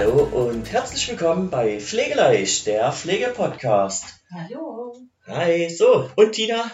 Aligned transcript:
Hallo 0.00 0.22
und 0.48 0.72
herzlich 0.72 1.06
willkommen 1.10 1.50
bei 1.50 1.78
Pflegeleicht, 1.78 2.66
der 2.66 2.90
Pflegepodcast. 2.90 4.06
Hallo. 4.32 4.94
Hi, 5.26 5.68
so, 5.68 6.08
und 6.16 6.32
Tina, 6.32 6.70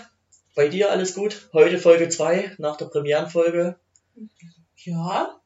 bei 0.54 0.68
dir 0.68 0.92
alles 0.92 1.12
gut? 1.16 1.50
Heute 1.52 1.80
Folge 1.80 2.08
2 2.08 2.54
nach 2.58 2.76
der 2.76 2.84
Premierenfolge. 2.84 3.80
Ja, 4.76 5.40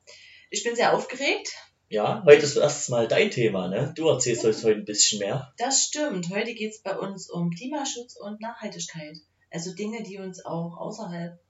ich 0.51 0.63
bin 0.63 0.77
sehr 0.77 0.95
aufgeregt. 0.95 1.55
Ja, 1.89 2.23
heute 2.27 2.45
ist 2.45 2.59
erstes 2.59 2.91
Mal 2.91 3.09
dein 3.09 3.31
Thema, 3.31 3.69
ne? 3.69 3.95
Du 3.97 4.09
erzählst 4.09 4.45
uns 4.45 4.63
heute 4.63 4.81
ein 4.81 4.85
bisschen 4.85 5.21
mehr. 5.21 5.55
Das 5.57 5.81
stimmt. 5.81 6.29
Heute 6.29 6.53
geht 6.53 6.73
es 6.73 6.83
bei 6.83 6.99
uns 6.99 7.31
um 7.31 7.49
Klimaschutz 7.49 8.15
und 8.15 8.43
Nachhaltigkeit. 8.43 9.17
Also 9.51 9.73
Dinge, 9.75 10.03
die 10.03 10.19
uns 10.19 10.45
auch 10.45 10.77
außerhalb 10.77 11.41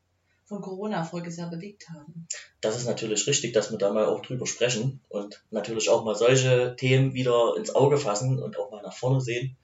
von 0.51 0.61
Corona 0.63 1.05
voriges 1.05 1.37
Jahr 1.37 1.49
bewegt 1.49 1.89
haben. 1.91 2.27
Das 2.61 2.77
ist 2.77 2.85
natürlich 2.85 3.25
richtig, 3.29 3.53
dass 3.53 3.71
wir 3.71 3.79
da 3.79 3.93
mal 3.93 4.07
auch 4.07 4.21
drüber 4.21 4.49
sprechen 4.49 5.01
und 5.09 5.45
natürlich 5.53 5.89
auch 5.91 6.05
mal 6.05 6.17
solche 6.17 6.75
Themen 6.77 7.15
wieder 7.15 7.55
ins 7.57 7.73
Auge 7.73 7.97
fassen 7.97 8.43
und 8.43 8.59
auch 8.59 8.73
mal 8.73 8.83
nach 8.83 8.93
vorne 8.93 9.21
sehen. 9.21 9.57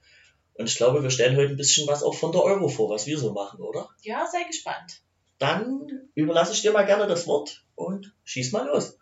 Und 0.55 0.69
ich 0.69 0.77
glaube, 0.77 1.03
wir 1.03 1.11
stellen 1.11 1.37
heute 1.37 1.51
ein 1.51 1.57
bisschen 1.57 1.89
was 1.89 2.05
auch 2.05 2.15
von 2.15 2.31
der 2.31 2.45
Euro 2.45 2.69
vor, 2.69 2.89
was 2.89 3.09
wir 3.09 3.19
so 3.19 3.33
machen, 3.33 3.61
oder? 3.61 3.89
Ja, 4.03 4.29
sei 4.31 4.45
gespannt. 4.45 5.03
Dann 5.39 6.09
überlasse 6.15 6.53
ich 6.53 6.63
dir 6.63 6.71
mal 6.71 6.87
gerne 6.87 7.09
das 7.09 7.27
Wort 7.27 7.65
und 7.75 8.15
schieß 8.23 8.53
mal 8.53 8.69
los. 8.69 8.97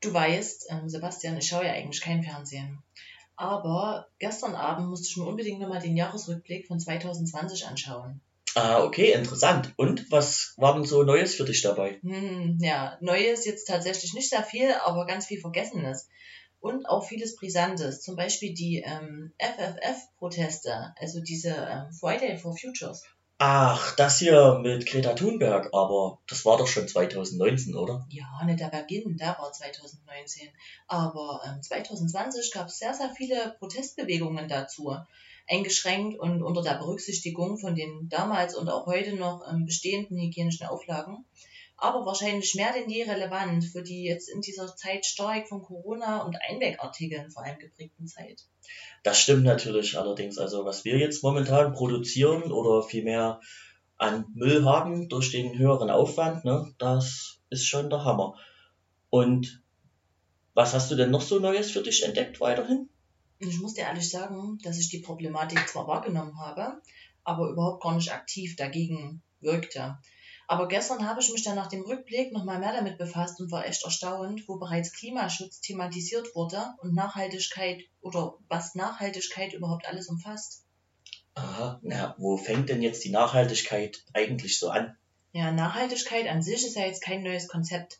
Du 0.00 0.14
weißt, 0.14 0.68
ähm, 0.70 0.88
Sebastian, 0.88 1.38
ich 1.38 1.48
schaue 1.48 1.64
ja 1.64 1.72
eigentlich 1.72 2.02
kein 2.02 2.22
Fernsehen. 2.22 2.84
Aber 3.34 4.06
gestern 4.20 4.54
Abend 4.54 4.88
musste 4.88 5.08
ich 5.08 5.16
mir 5.16 5.26
unbedingt 5.26 5.58
nochmal 5.58 5.82
den 5.82 5.96
Jahresrückblick 5.96 6.68
von 6.68 6.78
2020 6.78 7.66
anschauen. 7.66 8.20
Ah, 8.56 8.82
okay, 8.82 9.12
interessant. 9.12 9.74
Und 9.76 10.10
was 10.10 10.54
war 10.56 10.72
denn 10.72 10.86
so 10.86 11.02
Neues 11.02 11.34
für 11.34 11.44
dich 11.44 11.60
dabei? 11.60 12.00
Hm, 12.02 12.56
ja, 12.58 12.96
Neues 13.02 13.44
jetzt 13.44 13.66
tatsächlich 13.66 14.14
nicht 14.14 14.30
sehr 14.30 14.42
viel, 14.42 14.72
aber 14.82 15.04
ganz 15.04 15.26
viel 15.26 15.38
Vergessenes. 15.38 16.08
Und 16.58 16.88
auch 16.88 17.06
vieles 17.06 17.36
Brisantes. 17.36 18.00
Zum 18.00 18.16
Beispiel 18.16 18.54
die 18.54 18.78
ähm, 18.78 19.34
FFF-Proteste, 19.38 20.94
also 20.98 21.20
diese 21.20 21.50
ähm, 21.50 21.92
Friday 21.92 22.38
for 22.38 22.56
Futures. 22.56 23.02
Ach, 23.36 23.94
das 23.96 24.20
hier 24.20 24.58
mit 24.62 24.86
Greta 24.86 25.12
Thunberg, 25.12 25.68
aber 25.74 26.20
das 26.26 26.46
war 26.46 26.56
doch 26.56 26.66
schon 26.66 26.88
2019, 26.88 27.76
oder? 27.76 28.06
Ja, 28.08 28.42
nicht 28.46 28.60
der 28.60 28.68
Beginn, 28.68 29.18
der 29.18 29.36
war 29.38 29.52
2019. 29.52 30.48
Aber 30.88 31.42
ähm, 31.46 31.62
2020 31.62 32.50
gab 32.52 32.68
es 32.68 32.78
sehr, 32.78 32.94
sehr 32.94 33.10
viele 33.10 33.54
Protestbewegungen 33.58 34.48
dazu 34.48 34.96
eingeschränkt 35.48 36.18
und 36.18 36.42
unter 36.42 36.62
der 36.62 36.78
Berücksichtigung 36.78 37.58
von 37.58 37.74
den 37.74 38.08
damals 38.08 38.56
und 38.56 38.68
auch 38.68 38.86
heute 38.86 39.14
noch 39.14 39.42
ähm, 39.50 39.64
bestehenden 39.64 40.18
hygienischen 40.18 40.66
Auflagen, 40.66 41.24
aber 41.76 42.06
wahrscheinlich 42.06 42.54
mehr 42.54 42.72
denn 42.72 42.88
je 42.88 43.04
relevant 43.04 43.64
für 43.64 43.82
die 43.82 44.04
jetzt 44.04 44.28
in 44.28 44.40
dieser 44.40 44.74
Zeit 44.76 45.04
stark 45.04 45.48
von 45.48 45.62
Corona 45.62 46.22
und 46.22 46.36
Einwegartikeln 46.48 47.30
vor 47.30 47.44
allem 47.44 47.58
geprägten 47.58 48.06
Zeit. 48.06 48.42
Das 49.02 49.20
stimmt 49.20 49.44
natürlich 49.44 49.98
allerdings. 49.98 50.38
Also 50.38 50.64
was 50.64 50.84
wir 50.84 50.98
jetzt 50.98 51.22
momentan 51.22 51.72
produzieren 51.74 52.50
oder 52.50 52.82
vielmehr 52.82 53.40
an 53.98 54.26
Müll 54.34 54.64
haben 54.64 55.08
durch 55.08 55.30
den 55.30 55.58
höheren 55.58 55.90
Aufwand, 55.90 56.44
ne, 56.44 56.74
das 56.78 57.40
ist 57.50 57.66
schon 57.66 57.90
der 57.90 58.04
Hammer. 58.04 58.34
Und 59.10 59.62
was 60.54 60.74
hast 60.74 60.90
du 60.90 60.96
denn 60.96 61.10
noch 61.10 61.22
so 61.22 61.38
Neues 61.38 61.70
für 61.70 61.82
dich 61.82 62.04
entdeckt 62.04 62.40
weiterhin? 62.40 62.88
Ich 63.38 63.60
muss 63.60 63.74
dir 63.74 63.82
ehrlich 63.82 64.08
sagen, 64.08 64.58
dass 64.62 64.78
ich 64.78 64.88
die 64.88 65.00
Problematik 65.00 65.68
zwar 65.68 65.86
wahrgenommen 65.86 66.38
habe, 66.38 66.80
aber 67.24 67.48
überhaupt 67.48 67.82
gar 67.82 67.94
nicht 67.94 68.12
aktiv 68.12 68.56
dagegen 68.56 69.22
wirkte. 69.40 69.98
Aber 70.48 70.68
gestern 70.68 71.08
habe 71.08 71.20
ich 71.20 71.32
mich 71.32 71.42
dann 71.42 71.56
nach 71.56 71.66
dem 71.66 71.82
Rückblick 71.82 72.32
nochmal 72.32 72.60
mehr 72.60 72.72
damit 72.72 72.98
befasst 72.98 73.40
und 73.40 73.50
war 73.50 73.66
echt 73.66 73.82
erstaunt, 73.82 74.46
wo 74.46 74.58
bereits 74.58 74.92
Klimaschutz 74.92 75.60
thematisiert 75.60 76.34
wurde 76.36 76.74
und 76.78 76.94
Nachhaltigkeit 76.94 77.82
oder 78.00 78.34
was 78.48 78.74
Nachhaltigkeit 78.76 79.54
überhaupt 79.54 79.88
alles 79.88 80.08
umfasst. 80.08 80.64
Aha, 81.34 81.80
na, 81.82 82.14
wo 82.18 82.36
fängt 82.36 82.68
denn 82.68 82.80
jetzt 82.80 83.04
die 83.04 83.10
Nachhaltigkeit 83.10 84.04
eigentlich 84.14 84.58
so 84.58 84.70
an? 84.70 84.96
Ja, 85.32 85.50
Nachhaltigkeit 85.50 86.28
an 86.28 86.42
sich 86.42 86.64
ist 86.64 86.76
ja 86.76 86.86
jetzt 86.86 87.02
kein 87.02 87.22
neues 87.22 87.48
Konzept. 87.48 87.98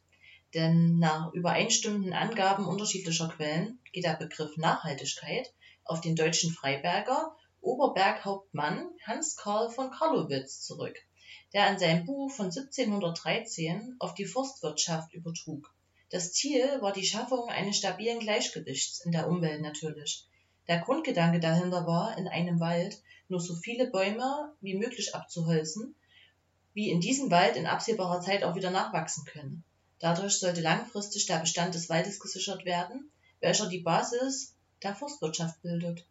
Denn 0.55 0.99
nach 0.99 1.33
übereinstimmenden 1.33 2.13
Angaben 2.13 2.67
unterschiedlicher 2.67 3.29
Quellen 3.29 3.79
geht 3.93 4.05
der 4.05 4.17
Begriff 4.17 4.57
Nachhaltigkeit 4.57 5.53
auf 5.85 6.01
den 6.01 6.17
deutschen 6.17 6.53
Freiberger 6.53 7.37
Oberberghauptmann 7.61 8.89
Hans 9.05 9.37
Karl 9.37 9.71
von 9.71 9.91
Karlowitz 9.91 10.63
zurück, 10.63 10.97
der 11.53 11.69
in 11.71 11.79
seinem 11.79 12.07
Buch 12.07 12.31
von 12.31 12.47
1713 12.47 13.97
auf 13.99 14.15
die 14.15 14.25
Forstwirtschaft 14.25 15.13
übertrug. 15.15 15.75
Das 16.11 16.33
Ziel 16.33 16.81
war 16.81 16.93
die 16.93 17.05
Schaffung 17.05 17.49
eines 17.49 17.79
stabilen 17.79 18.21
Gleichgewichts 18.21 19.05
in 19.05 19.11
der 19.11 19.29
Umwelt 19.29 19.61
natürlich. 19.61 20.29
Der 20.69 20.79
Grundgedanke 20.79 21.41
dahinter 21.41 21.87
war, 21.87 22.17
in 22.17 22.29
einem 22.29 22.61
Wald 22.61 23.03
nur 23.29 23.41
so 23.41 23.55
viele 23.57 23.91
Bäume 23.91 24.55
wie 24.61 24.77
möglich 24.77 25.15
abzuholzen, 25.15 25.97
wie 26.75 26.91
in 26.91 27.01
diesem 27.01 27.31
Wald 27.31 27.57
in 27.57 27.67
absehbarer 27.67 28.21
Zeit 28.21 28.45
auch 28.45 28.55
wieder 28.55 28.71
nachwachsen 28.71 29.25
können. 29.25 29.65
Dadurch 29.99 30.39
sollte 30.39 30.61
langfristig 30.61 31.27
der 31.27 31.39
Bestand 31.39 31.75
des 31.75 31.89
Waldes 31.89 32.21
gesichert 32.21 32.65
werden, 32.65 33.11
welcher 33.41 33.69
die 33.69 33.81
Basis 33.81 34.55
der 34.83 34.95
Forstwirtschaft 34.95 35.63
bildet. 35.63 36.07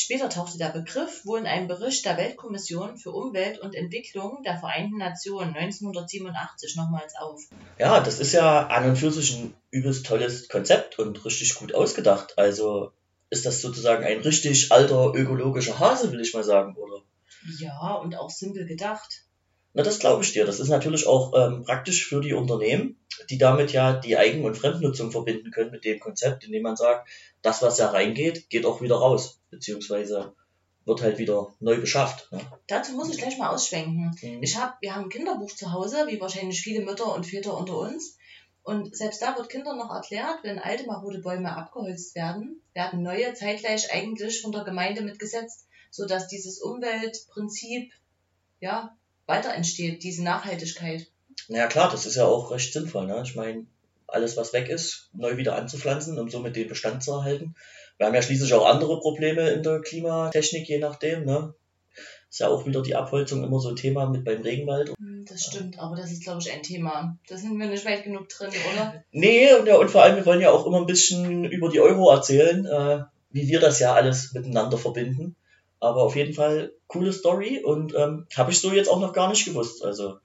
Später 0.00 0.28
tauchte 0.28 0.58
der 0.58 0.68
Begriff 0.68 1.26
wohl 1.26 1.40
in 1.40 1.46
einem 1.46 1.66
Bericht 1.66 2.04
der 2.04 2.16
Weltkommission 2.16 2.98
für 2.98 3.10
Umwelt 3.10 3.58
und 3.58 3.74
Entwicklung 3.74 4.44
der 4.44 4.56
Vereinten 4.56 4.98
Nationen 4.98 5.56
1987 5.56 6.76
nochmals 6.76 7.16
auf. 7.16 7.42
Ja, 7.78 7.98
das 7.98 8.20
ist 8.20 8.32
ja 8.32 8.68
an 8.68 8.90
und 8.90 8.96
für 8.96 9.10
sich 9.10 9.36
ein 9.36 9.54
übelst 9.72 10.06
tolles 10.06 10.48
Konzept 10.48 11.00
und 11.00 11.24
richtig 11.24 11.56
gut 11.56 11.74
ausgedacht. 11.74 12.38
Also 12.38 12.92
ist 13.30 13.44
das 13.44 13.60
sozusagen 13.60 14.04
ein 14.04 14.20
richtig 14.20 14.70
alter 14.70 15.12
ökologischer 15.14 15.80
Hase, 15.80 16.12
will 16.12 16.20
ich 16.20 16.32
mal 16.32 16.44
sagen, 16.44 16.76
oder? 16.76 17.02
Ja, 17.58 17.94
und 17.94 18.14
auch 18.14 18.30
simpel 18.30 18.66
gedacht. 18.66 19.24
Na, 19.74 19.82
das 19.82 19.98
glaube 19.98 20.24
ich 20.24 20.32
dir. 20.32 20.44
Das 20.44 20.60
ist 20.60 20.68
natürlich 20.68 21.06
auch 21.06 21.32
ähm, 21.36 21.64
praktisch 21.64 22.06
für 22.06 22.20
die 22.20 22.32
Unternehmen, 22.32 22.96
die 23.30 23.38
damit 23.38 23.72
ja 23.72 23.92
die 23.92 24.16
Eigen- 24.16 24.44
und 24.44 24.56
Fremdnutzung 24.56 25.10
verbinden 25.10 25.50
können 25.50 25.70
mit 25.70 25.84
dem 25.84 26.00
Konzept, 26.00 26.44
indem 26.44 26.62
man 26.62 26.76
sagt, 26.76 27.08
das, 27.42 27.62
was 27.62 27.78
ja 27.78 27.88
reingeht, 27.88 28.50
geht 28.50 28.66
auch 28.66 28.80
wieder 28.80 28.96
raus, 28.96 29.40
beziehungsweise 29.50 30.34
wird 30.88 31.02
halt 31.02 31.18
wieder 31.18 31.54
neu 31.60 31.78
beschafft. 31.80 32.32
Ne? 32.32 32.40
Dazu 32.66 32.92
muss 32.92 33.10
ich 33.10 33.18
gleich 33.18 33.38
mal 33.38 33.50
ausschwenken. 33.50 34.16
Mhm. 34.20 34.42
Ich 34.42 34.56
hab, 34.56 34.80
wir 34.80 34.94
haben 34.94 35.04
ein 35.04 35.10
Kinderbuch 35.10 35.54
zu 35.54 35.70
Hause, 35.70 36.06
wie 36.08 36.20
wahrscheinlich 36.20 36.60
viele 36.60 36.84
Mütter 36.84 37.14
und 37.14 37.26
Väter 37.26 37.56
unter 37.56 37.76
uns. 37.78 38.16
Und 38.62 38.96
selbst 38.96 39.22
da 39.22 39.36
wird 39.36 39.48
Kindern 39.48 39.78
noch 39.78 39.94
erklärt, 39.94 40.40
wenn 40.42 40.58
alte 40.58 40.86
marode 40.86 41.20
Bäume 41.20 41.56
abgeholzt 41.56 42.14
werden, 42.14 42.60
werden 42.74 43.02
neue 43.02 43.32
zeitgleich 43.34 43.92
eigentlich 43.92 44.42
von 44.42 44.52
der 44.52 44.64
Gemeinde 44.64 45.02
mitgesetzt, 45.02 45.66
sodass 45.90 46.28
dieses 46.28 46.60
Umweltprinzip 46.60 47.92
ja, 48.60 48.96
weiter 49.28 49.54
entsteht, 49.54 50.02
diese 50.02 50.24
Nachhaltigkeit. 50.24 51.06
Naja 51.48 51.66
klar, 51.68 51.90
das 51.90 52.06
ist 52.06 52.16
ja 52.16 52.24
auch 52.24 52.50
recht 52.50 52.72
sinnvoll. 52.72 53.06
Ne? 53.06 53.22
Ich 53.24 53.36
meine, 53.36 53.66
alles, 54.08 54.36
was 54.36 54.52
weg 54.52 54.68
ist, 54.68 55.10
neu 55.12 55.36
wieder 55.36 55.54
anzupflanzen, 55.54 56.18
um 56.18 56.28
somit 56.30 56.56
den 56.56 56.68
Bestand 56.68 57.02
zu 57.04 57.12
erhalten. 57.12 57.54
Wir 57.98 58.06
haben 58.06 58.14
ja 58.14 58.22
schließlich 58.22 58.54
auch 58.54 58.66
andere 58.66 59.00
Probleme 59.00 59.50
in 59.50 59.62
der 59.62 59.80
Klimatechnik, 59.80 60.68
je 60.68 60.78
nachdem. 60.78 61.24
Ne? 61.24 61.54
Ist 62.30 62.40
ja 62.40 62.48
auch 62.48 62.66
wieder 62.66 62.82
die 62.82 62.94
Abholzung 62.94 63.42
immer 63.42 63.58
so 63.60 63.70
ein 63.70 63.76
Thema 63.76 64.08
mit 64.08 64.24
beim 64.24 64.42
Regenwald. 64.42 64.92
Hm, 64.98 65.24
Das 65.28 65.44
stimmt, 65.44 65.78
aber 65.78 65.96
das 65.96 66.10
ist, 66.10 66.22
glaube 66.22 66.40
ich, 66.40 66.52
ein 66.52 66.62
Thema. 66.62 67.16
Da 67.28 67.36
sind 67.36 67.58
wir 67.58 67.66
nicht 67.66 67.84
weit 67.86 68.04
genug 68.04 68.28
drin, 68.28 68.50
oder? 68.72 69.04
Nee, 69.12 69.52
und, 69.54 69.66
ja, 69.66 69.76
und 69.76 69.90
vor 69.90 70.02
allem, 70.02 70.16
wir 70.16 70.26
wollen 70.26 70.40
ja 70.40 70.50
auch 70.50 70.66
immer 70.66 70.78
ein 70.78 70.86
bisschen 70.86 71.44
über 71.44 71.68
die 71.70 71.80
Euro 71.80 72.10
erzählen, 72.10 72.66
äh, 72.66 73.04
wie 73.30 73.48
wir 73.48 73.60
das 73.60 73.78
ja 73.78 73.94
alles 73.94 74.32
miteinander 74.32 74.78
verbinden. 74.78 75.36
Aber 75.80 76.02
auf 76.02 76.16
jeden 76.16 76.34
Fall 76.34 76.72
coole 76.86 77.12
Story 77.12 77.62
und 77.62 77.94
ähm, 77.94 78.26
habe 78.36 78.50
ich 78.50 78.60
so 78.60 78.72
jetzt 78.72 78.88
auch 78.88 79.00
noch 79.00 79.12
gar 79.12 79.28
nicht 79.28 79.44
gewusst. 79.44 79.84
Also, 79.84 80.18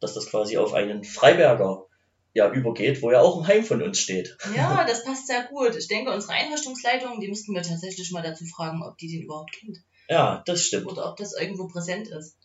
dass 0.00 0.14
das 0.14 0.26
quasi 0.26 0.58
auf 0.58 0.74
einen 0.74 1.04
Freiberger 1.04 1.86
ja 2.34 2.52
übergeht, 2.52 3.00
wo 3.02 3.10
ja 3.10 3.20
auch 3.20 3.38
ein 3.38 3.46
Heim 3.46 3.64
von 3.64 3.82
uns 3.82 3.98
steht. 3.98 4.36
Ja, 4.54 4.84
das 4.88 5.04
passt 5.04 5.26
sehr 5.26 5.44
gut. 5.44 5.74
Ich 5.76 5.88
denke, 5.88 6.12
unsere 6.12 6.34
Einrichtungsleitung, 6.34 7.20
die 7.20 7.28
müssten 7.28 7.54
wir 7.54 7.62
tatsächlich 7.62 8.10
mal 8.12 8.22
dazu 8.22 8.44
fragen, 8.44 8.82
ob 8.82 8.98
die 8.98 9.08
den 9.08 9.22
überhaupt 9.22 9.52
kennt. 9.52 9.78
Ja, 10.08 10.42
das 10.46 10.62
stimmt. 10.62 10.86
Oder 10.86 11.10
ob 11.10 11.16
das 11.16 11.38
irgendwo 11.38 11.66
präsent 11.66 12.08
ist. 12.08 12.36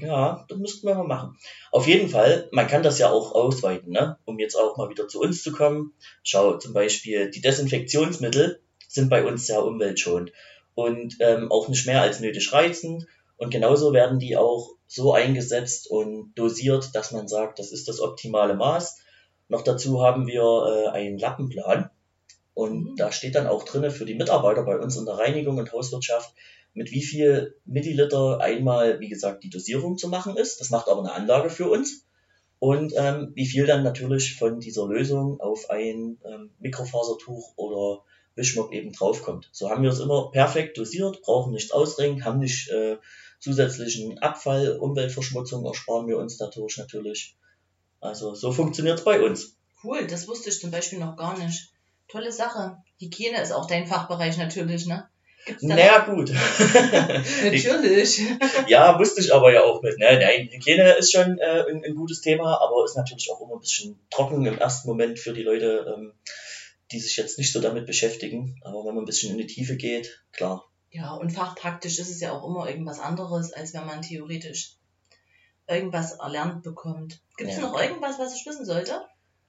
Ja, 0.00 0.44
das 0.48 0.58
müssten 0.58 0.86
wir 0.86 0.94
mal 0.96 1.06
machen. 1.06 1.38
Auf 1.70 1.86
jeden 1.86 2.08
Fall, 2.08 2.48
man 2.50 2.66
kann 2.66 2.82
das 2.82 2.98
ja 2.98 3.10
auch 3.10 3.32
ausweiten, 3.32 3.92
ne? 3.92 4.18
um 4.24 4.38
jetzt 4.38 4.56
auch 4.56 4.76
mal 4.76 4.90
wieder 4.90 5.06
zu 5.06 5.20
uns 5.20 5.42
zu 5.42 5.52
kommen. 5.52 5.92
Schau, 6.24 6.56
zum 6.58 6.72
Beispiel, 6.72 7.30
die 7.30 7.40
Desinfektionsmittel 7.40 8.60
sind 8.88 9.10
bei 9.10 9.24
uns 9.24 9.46
sehr 9.46 9.64
umweltschonend 9.64 10.32
und 10.76 11.16
ähm, 11.20 11.50
auch 11.50 11.68
nicht 11.68 11.86
mehr 11.86 12.02
als 12.02 12.20
nötig 12.20 12.52
reizend. 12.52 13.06
Und 13.38 13.50
genauso 13.50 13.92
werden 13.92 14.18
die 14.20 14.36
auch 14.36 14.70
so 14.86 15.12
eingesetzt 15.12 15.90
und 15.90 16.32
dosiert, 16.34 16.94
dass 16.94 17.10
man 17.10 17.26
sagt, 17.26 17.58
das 17.58 17.72
ist 17.72 17.88
das 17.88 17.98
optimale 17.98 18.54
Maß. 18.54 18.98
Noch 19.48 19.62
dazu 19.62 20.02
haben 20.02 20.26
wir 20.26 20.42
äh, 20.42 20.88
einen 20.90 21.18
Lappenplan. 21.18 21.90
Und 22.54 22.84
Mhm. 22.84 22.96
da 22.96 23.10
steht 23.10 23.34
dann 23.34 23.46
auch 23.46 23.64
drinne 23.64 23.90
für 23.90 24.04
die 24.04 24.14
Mitarbeiter 24.14 24.62
bei 24.64 24.78
uns 24.78 24.96
in 24.96 25.06
der 25.06 25.18
Reinigung 25.18 25.58
und 25.58 25.72
Hauswirtschaft, 25.72 26.32
mit 26.74 26.90
wie 26.90 27.02
viel 27.02 27.56
Milliliter 27.64 28.40
einmal, 28.40 29.00
wie 29.00 29.08
gesagt, 29.08 29.44
die 29.44 29.50
Dosierung 29.50 29.96
zu 29.96 30.08
machen 30.08 30.36
ist. 30.36 30.60
Das 30.60 30.70
macht 30.70 30.88
aber 30.88 31.00
eine 31.00 31.12
Anlage 31.12 31.48
für 31.48 31.70
uns. 31.70 32.04
Und 32.58 32.92
ähm, 32.96 33.32
wie 33.34 33.46
viel 33.46 33.66
dann 33.66 33.82
natürlich 33.82 34.36
von 34.36 34.60
dieser 34.60 34.86
Lösung 34.86 35.40
auf 35.40 35.70
ein 35.70 36.18
ähm, 36.24 36.50
Mikrofasertuch 36.58 37.54
oder 37.56 38.02
Wischmopp 38.36 38.72
eben 38.72 38.92
draufkommt. 38.92 39.48
So 39.52 39.70
haben 39.70 39.82
wir 39.82 39.90
es 39.90 39.98
immer 39.98 40.30
perfekt 40.30 40.78
dosiert, 40.78 41.22
brauchen 41.22 41.52
nichts 41.52 41.72
ausringen, 41.72 42.24
haben 42.24 42.38
nicht 42.38 42.70
äh, 42.70 42.98
zusätzlichen 43.40 44.18
Abfall, 44.18 44.78
Umweltverschmutzung 44.78 45.64
ersparen 45.64 46.06
wir 46.06 46.18
uns 46.18 46.36
dadurch 46.36 46.76
natürlich. 46.78 47.36
Also 48.00 48.34
so 48.34 48.52
funktioniert 48.52 48.98
es 48.98 49.04
bei 49.04 49.20
uns. 49.20 49.56
Cool, 49.82 50.06
das 50.06 50.28
wusste 50.28 50.50
ich 50.50 50.60
zum 50.60 50.70
Beispiel 50.70 50.98
noch 50.98 51.16
gar 51.16 51.38
nicht. 51.38 51.72
Tolle 52.08 52.30
Sache. 52.30 52.76
Hygiene 53.00 53.40
ist 53.40 53.52
auch 53.52 53.66
dein 53.66 53.86
Fachbereich 53.86 54.36
natürlich, 54.36 54.86
ne? 54.86 55.08
Gibt's 55.44 55.62
da 55.62 55.74
naja, 55.74 55.98
gut. 56.00 56.30
natürlich. 57.44 58.20
ja, 58.66 58.98
wusste 58.98 59.20
ich 59.20 59.32
aber 59.32 59.52
ja 59.52 59.62
auch 59.62 59.80
mit. 59.80 59.98
Ne? 59.98 60.18
Nein, 60.18 60.48
Hygiene 60.50 60.92
ist 60.94 61.12
schon 61.12 61.38
äh, 61.38 61.64
ein, 61.70 61.84
ein, 61.84 61.94
gutes 61.94 62.20
Thema, 62.20 62.60
aber 62.60 62.84
ist 62.84 62.96
natürlich 62.96 63.30
auch 63.30 63.40
immer 63.40 63.54
ein 63.54 63.60
bisschen 63.60 63.98
trocken 64.10 64.44
im 64.44 64.58
ersten 64.58 64.88
Moment 64.88 65.20
für 65.20 65.32
die 65.32 65.44
Leute, 65.44 65.94
ähm, 65.96 66.12
die 66.92 67.00
sich 67.00 67.16
jetzt 67.16 67.38
nicht 67.38 67.52
so 67.52 67.60
damit 67.60 67.86
beschäftigen. 67.86 68.60
Aber 68.62 68.84
wenn 68.84 68.94
man 68.94 69.02
ein 69.02 69.06
bisschen 69.06 69.32
in 69.32 69.38
die 69.38 69.46
Tiefe 69.46 69.76
geht, 69.76 70.22
klar. 70.32 70.64
Ja, 70.90 71.14
und 71.14 71.30
fachpraktisch 71.30 71.98
ist 71.98 72.10
es 72.10 72.20
ja 72.20 72.32
auch 72.32 72.48
immer 72.48 72.68
irgendwas 72.68 73.00
anderes, 73.00 73.52
als 73.52 73.74
wenn 73.74 73.86
man 73.86 74.02
theoretisch 74.02 74.76
irgendwas 75.68 76.12
erlernt 76.12 76.62
bekommt. 76.62 77.20
Gibt 77.36 77.50
es 77.50 77.56
ja. 77.56 77.62
noch 77.62 77.80
irgendwas, 77.80 78.18
was 78.18 78.34
ich 78.34 78.46
wissen 78.46 78.64
sollte? 78.64 79.02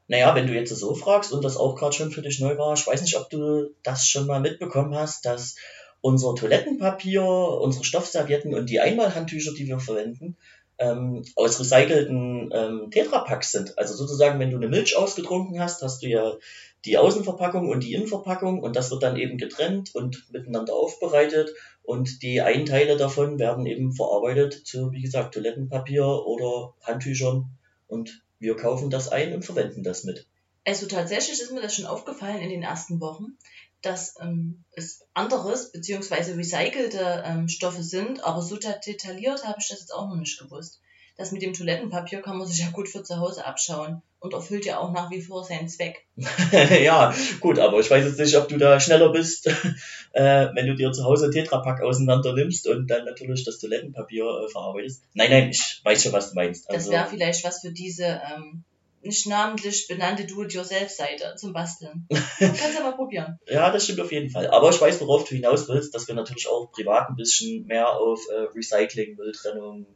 Naja, 0.07 0.33
wenn 0.35 0.47
du 0.47 0.53
jetzt 0.53 0.75
so 0.75 0.95
fragst 0.95 1.31
und 1.33 1.43
das 1.43 1.57
auch 1.57 1.75
gerade 1.75 1.95
schon 1.95 2.11
für 2.11 2.21
dich 2.21 2.39
neu 2.39 2.57
war, 2.57 2.73
ich 2.73 2.87
weiß 2.87 3.01
nicht, 3.01 3.17
ob 3.17 3.29
du 3.29 3.73
das 3.83 4.07
schon 4.07 4.25
mal 4.25 4.39
mitbekommen 4.39 4.95
hast, 4.95 5.25
dass 5.25 5.55
unser 6.01 6.33
Toilettenpapier, 6.35 7.23
unsere 7.23 7.83
Stoffservietten 7.83 8.53
und 8.53 8.69
die 8.69 8.79
Einmalhandtücher, 8.79 9.53
die 9.53 9.67
wir 9.67 9.79
verwenden, 9.79 10.37
ähm, 10.77 11.25
aus 11.35 11.59
recycelten 11.59 12.51
ähm, 12.53 12.91
Tetrapacks 12.91 13.51
sind. 13.51 13.77
Also 13.77 13.95
sozusagen, 13.95 14.39
wenn 14.39 14.51
du 14.51 14.57
eine 14.57 14.67
Milch 14.67 14.95
ausgetrunken 14.95 15.59
hast, 15.59 15.81
hast 15.81 16.03
du 16.03 16.07
ja 16.07 16.35
die 16.85 16.97
Außenverpackung 16.97 17.69
und 17.69 17.83
die 17.83 17.93
Innenverpackung 17.93 18.61
und 18.61 18.75
das 18.75 18.91
wird 18.91 19.03
dann 19.03 19.17
eben 19.17 19.37
getrennt 19.37 19.93
und 19.95 20.31
miteinander 20.31 20.73
aufbereitet 20.73 21.51
und 21.83 22.21
die 22.21 22.41
Einteile 22.41 22.97
davon 22.97 23.39
werden 23.39 23.65
eben 23.65 23.93
verarbeitet 23.93 24.65
zu, 24.65 24.91
wie 24.91 25.01
gesagt, 25.01 25.33
Toilettenpapier 25.33 26.05
oder 26.05 26.73
Handtüchern 26.81 27.49
und 27.87 28.23
wir 28.39 28.55
kaufen 28.55 28.89
das 28.89 29.09
ein 29.09 29.33
und 29.33 29.43
verwenden 29.43 29.83
das 29.83 30.03
mit. 30.03 30.27
Also 30.65 30.85
tatsächlich 30.85 31.41
ist 31.41 31.51
mir 31.51 31.61
das 31.61 31.75
schon 31.75 31.85
aufgefallen 31.85 32.41
in 32.41 32.49
den 32.49 32.63
ersten 32.63 32.99
Wochen, 32.99 33.37
dass 33.81 34.15
ähm, 34.19 34.65
es 34.71 35.05
anderes 35.13 35.71
bzw. 35.71 36.33
recycelte 36.33 37.23
ähm, 37.25 37.47
Stoffe 37.47 37.83
sind, 37.83 38.23
aber 38.23 38.41
so 38.41 38.57
detailliert 38.57 39.45
habe 39.45 39.59
ich 39.59 39.69
das 39.69 39.79
jetzt 39.79 39.93
auch 39.93 40.09
noch 40.09 40.17
nicht 40.17 40.39
gewusst. 40.39 40.81
Das 41.17 41.31
mit 41.31 41.41
dem 41.41 41.53
Toilettenpapier 41.53 42.21
kann 42.21 42.37
man 42.37 42.47
sich 42.47 42.59
ja 42.59 42.69
gut 42.69 42.87
für 42.87 43.01
zu 43.01 43.17
Hause 43.17 43.43
abschauen 43.45 44.03
und 44.19 44.33
erfüllt 44.33 44.65
ja 44.65 44.79
auch 44.79 44.91
nach 44.91 45.09
wie 45.09 45.21
vor 45.21 45.43
seinen 45.43 45.67
Zweck. 45.67 46.05
ja, 46.81 47.13
gut, 47.39 47.57
aber 47.57 47.79
ich 47.79 47.89
weiß 47.89 48.05
jetzt 48.05 48.19
nicht, 48.19 48.35
ob 48.35 48.47
du 48.47 48.57
da 48.57 48.79
schneller 48.79 49.11
bist, 49.11 49.47
äh, 50.13 50.47
wenn 50.53 50.67
du 50.67 50.75
dir 50.75 50.91
zu 50.91 51.03
Hause 51.03 51.31
Tetrapack 51.31 51.81
auseinander 51.81 52.33
nimmst 52.33 52.67
und 52.67 52.87
dann 52.87 53.05
natürlich 53.05 53.43
das 53.45 53.57
Toilettenpapier 53.57 54.25
äh, 54.25 54.47
verarbeitest. 54.47 55.03
Nein, 55.15 55.31
nein, 55.31 55.49
ich 55.49 55.81
weiß 55.83 56.03
schon, 56.03 56.13
was 56.13 56.29
du 56.29 56.35
meinst. 56.35 56.69
Also, 56.69 56.91
das 56.91 56.99
wäre 56.99 57.09
vielleicht 57.09 57.43
was 57.43 57.61
für 57.61 57.71
diese 57.71 58.21
ähm, 58.31 58.63
nicht 59.01 59.25
namentlich 59.25 59.87
benannte 59.87 60.25
Do-it-yourself-Seite 60.25 61.35
zum 61.35 61.53
Basteln. 61.53 62.07
Kannst 62.39 62.79
aber 62.79 62.95
probieren. 62.95 63.39
Ja, 63.47 63.71
das 63.71 63.85
stimmt 63.85 64.01
auf 64.01 64.11
jeden 64.11 64.29
Fall. 64.29 64.47
Aber 64.47 64.69
ich 64.69 64.79
weiß, 64.79 65.01
worauf 65.01 65.27
du 65.27 65.35
hinaus 65.35 65.67
willst, 65.67 65.95
dass 65.95 66.07
wir 66.07 66.15
natürlich 66.15 66.47
auch 66.47 66.71
privat 66.71 67.09
ein 67.09 67.15
bisschen 67.15 67.65
mehr 67.65 67.89
auf 67.89 68.19
äh, 68.29 68.55
Recycling, 68.55 69.15
Mülltrennung, 69.15 69.87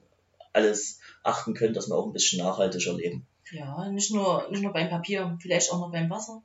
alles 0.54 1.00
achten 1.24 1.54
können, 1.54 1.74
dass 1.74 1.90
wir 1.90 1.96
auch 1.96 2.06
ein 2.06 2.14
bisschen 2.14 2.44
nachhaltiger 2.44 2.94
leben. 2.94 3.26
Ja, 3.52 3.90
nicht 3.90 4.14
nur, 4.14 4.48
nicht 4.50 4.64
nur 4.64 4.74
beim 4.74 4.90
Papier, 4.90 5.38
vielleicht 5.42 5.72
auch 5.72 5.80
noch 5.80 5.92
beim 5.92 6.10
Wasser. 6.10 6.42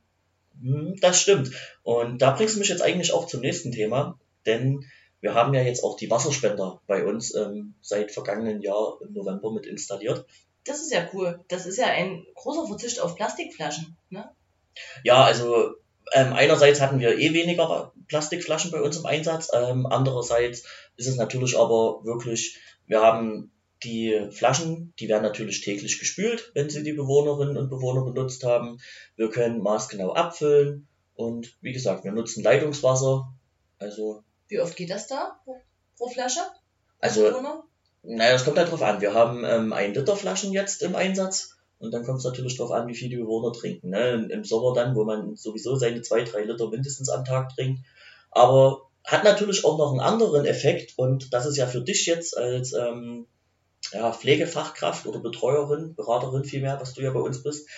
Hm, 0.60 0.96
das 1.00 1.20
stimmt. 1.20 1.50
Und 1.82 2.22
da 2.22 2.32
bringst 2.32 2.56
du 2.56 2.58
mich 2.58 2.68
jetzt 2.68 2.82
eigentlich 2.82 3.12
auch 3.12 3.26
zum 3.26 3.40
nächsten 3.40 3.72
Thema, 3.72 4.18
denn 4.44 4.84
wir 5.20 5.34
haben 5.34 5.54
ja 5.54 5.62
jetzt 5.62 5.82
auch 5.82 5.96
die 5.96 6.10
Wasserspender 6.10 6.80
bei 6.86 7.04
uns 7.04 7.34
ähm, 7.34 7.74
seit 7.80 8.12
vergangenen 8.12 8.60
Jahr 8.60 8.98
im 9.02 9.12
November 9.12 9.52
mit 9.52 9.66
installiert. 9.66 10.26
Das 10.64 10.80
ist 10.80 10.92
ja 10.92 11.08
cool. 11.12 11.44
Das 11.48 11.66
ist 11.66 11.78
ja 11.78 11.86
ein 11.86 12.26
großer 12.34 12.66
Verzicht 12.66 13.00
auf 13.00 13.16
Plastikflaschen, 13.16 13.96
ne? 14.10 14.30
Ja, 15.04 15.24
also 15.24 15.74
ähm, 16.12 16.32
einerseits 16.32 16.80
hatten 16.80 17.00
wir 17.00 17.18
eh 17.18 17.32
weniger 17.32 17.92
Plastikflaschen 18.08 18.70
bei 18.70 18.80
uns 18.80 18.96
im 18.96 19.06
Einsatz, 19.06 19.50
ähm, 19.52 19.86
andererseits 19.86 20.64
ist 20.96 21.08
es 21.08 21.16
natürlich 21.16 21.56
aber 21.56 22.04
wirklich, 22.04 22.58
wir 22.86 23.00
haben 23.00 23.52
die 23.82 24.28
Flaschen, 24.30 24.94
die 24.98 25.08
werden 25.08 25.22
natürlich 25.22 25.60
täglich 25.60 25.98
gespült, 25.98 26.50
wenn 26.54 26.70
sie 26.70 26.82
die 26.82 26.92
Bewohnerinnen 26.92 27.56
und 27.56 27.68
Bewohner 27.68 28.04
benutzt 28.04 28.44
haben. 28.44 28.78
Wir 29.16 29.30
können 29.30 29.62
maßgenau 29.62 30.12
abfüllen 30.12 30.86
und 31.14 31.56
wie 31.60 31.72
gesagt, 31.72 32.04
wir 32.04 32.12
nutzen 32.12 32.42
Leitungswasser. 32.42 33.32
Also 33.78 34.22
wie 34.48 34.60
oft 34.60 34.76
geht 34.76 34.90
das 34.90 35.06
da 35.06 35.40
pro 35.96 36.08
Flasche? 36.08 36.40
Also 37.00 37.30
naja, 38.02 38.32
das 38.32 38.44
kommt 38.44 38.58
halt 38.58 38.70
drauf 38.70 38.82
an. 38.82 39.00
Wir 39.00 39.14
haben 39.14 39.44
ähm, 39.44 39.72
ein 39.72 39.92
Liter 39.92 40.16
Flaschen 40.16 40.52
jetzt 40.52 40.82
im 40.82 40.94
Einsatz 40.94 41.56
und 41.78 41.92
dann 41.92 42.04
kommt 42.04 42.18
es 42.18 42.24
natürlich 42.24 42.56
drauf 42.56 42.70
an, 42.70 42.86
wie 42.88 42.94
viel 42.94 43.10
die 43.10 43.16
Bewohner 43.16 43.52
trinken. 43.52 43.90
Ne? 43.90 44.28
Im 44.30 44.44
Sommer 44.44 44.72
dann, 44.72 44.94
wo 44.94 45.04
man 45.04 45.36
sowieso 45.36 45.76
seine 45.76 46.02
zwei, 46.02 46.22
drei 46.22 46.44
Liter 46.44 46.70
mindestens 46.70 47.08
am 47.08 47.24
Tag 47.24 47.54
trinkt. 47.54 47.80
Aber 48.30 48.82
hat 49.04 49.24
natürlich 49.24 49.64
auch 49.64 49.78
noch 49.78 49.90
einen 49.90 50.00
anderen 50.00 50.46
Effekt 50.46 50.94
und 50.96 51.32
das 51.32 51.46
ist 51.46 51.56
ja 51.56 51.66
für 51.66 51.80
dich 51.80 52.06
jetzt 52.06 52.36
als 52.36 52.72
ähm, 52.72 53.26
ja, 53.92 54.12
Pflegefachkraft 54.12 55.06
oder 55.06 55.20
Betreuerin, 55.20 55.94
Beraterin 55.94 56.44
vielmehr, 56.44 56.80
was 56.80 56.94
du 56.94 57.02
ja 57.02 57.10
bei 57.10 57.20
uns 57.20 57.42
bist. 57.42 57.68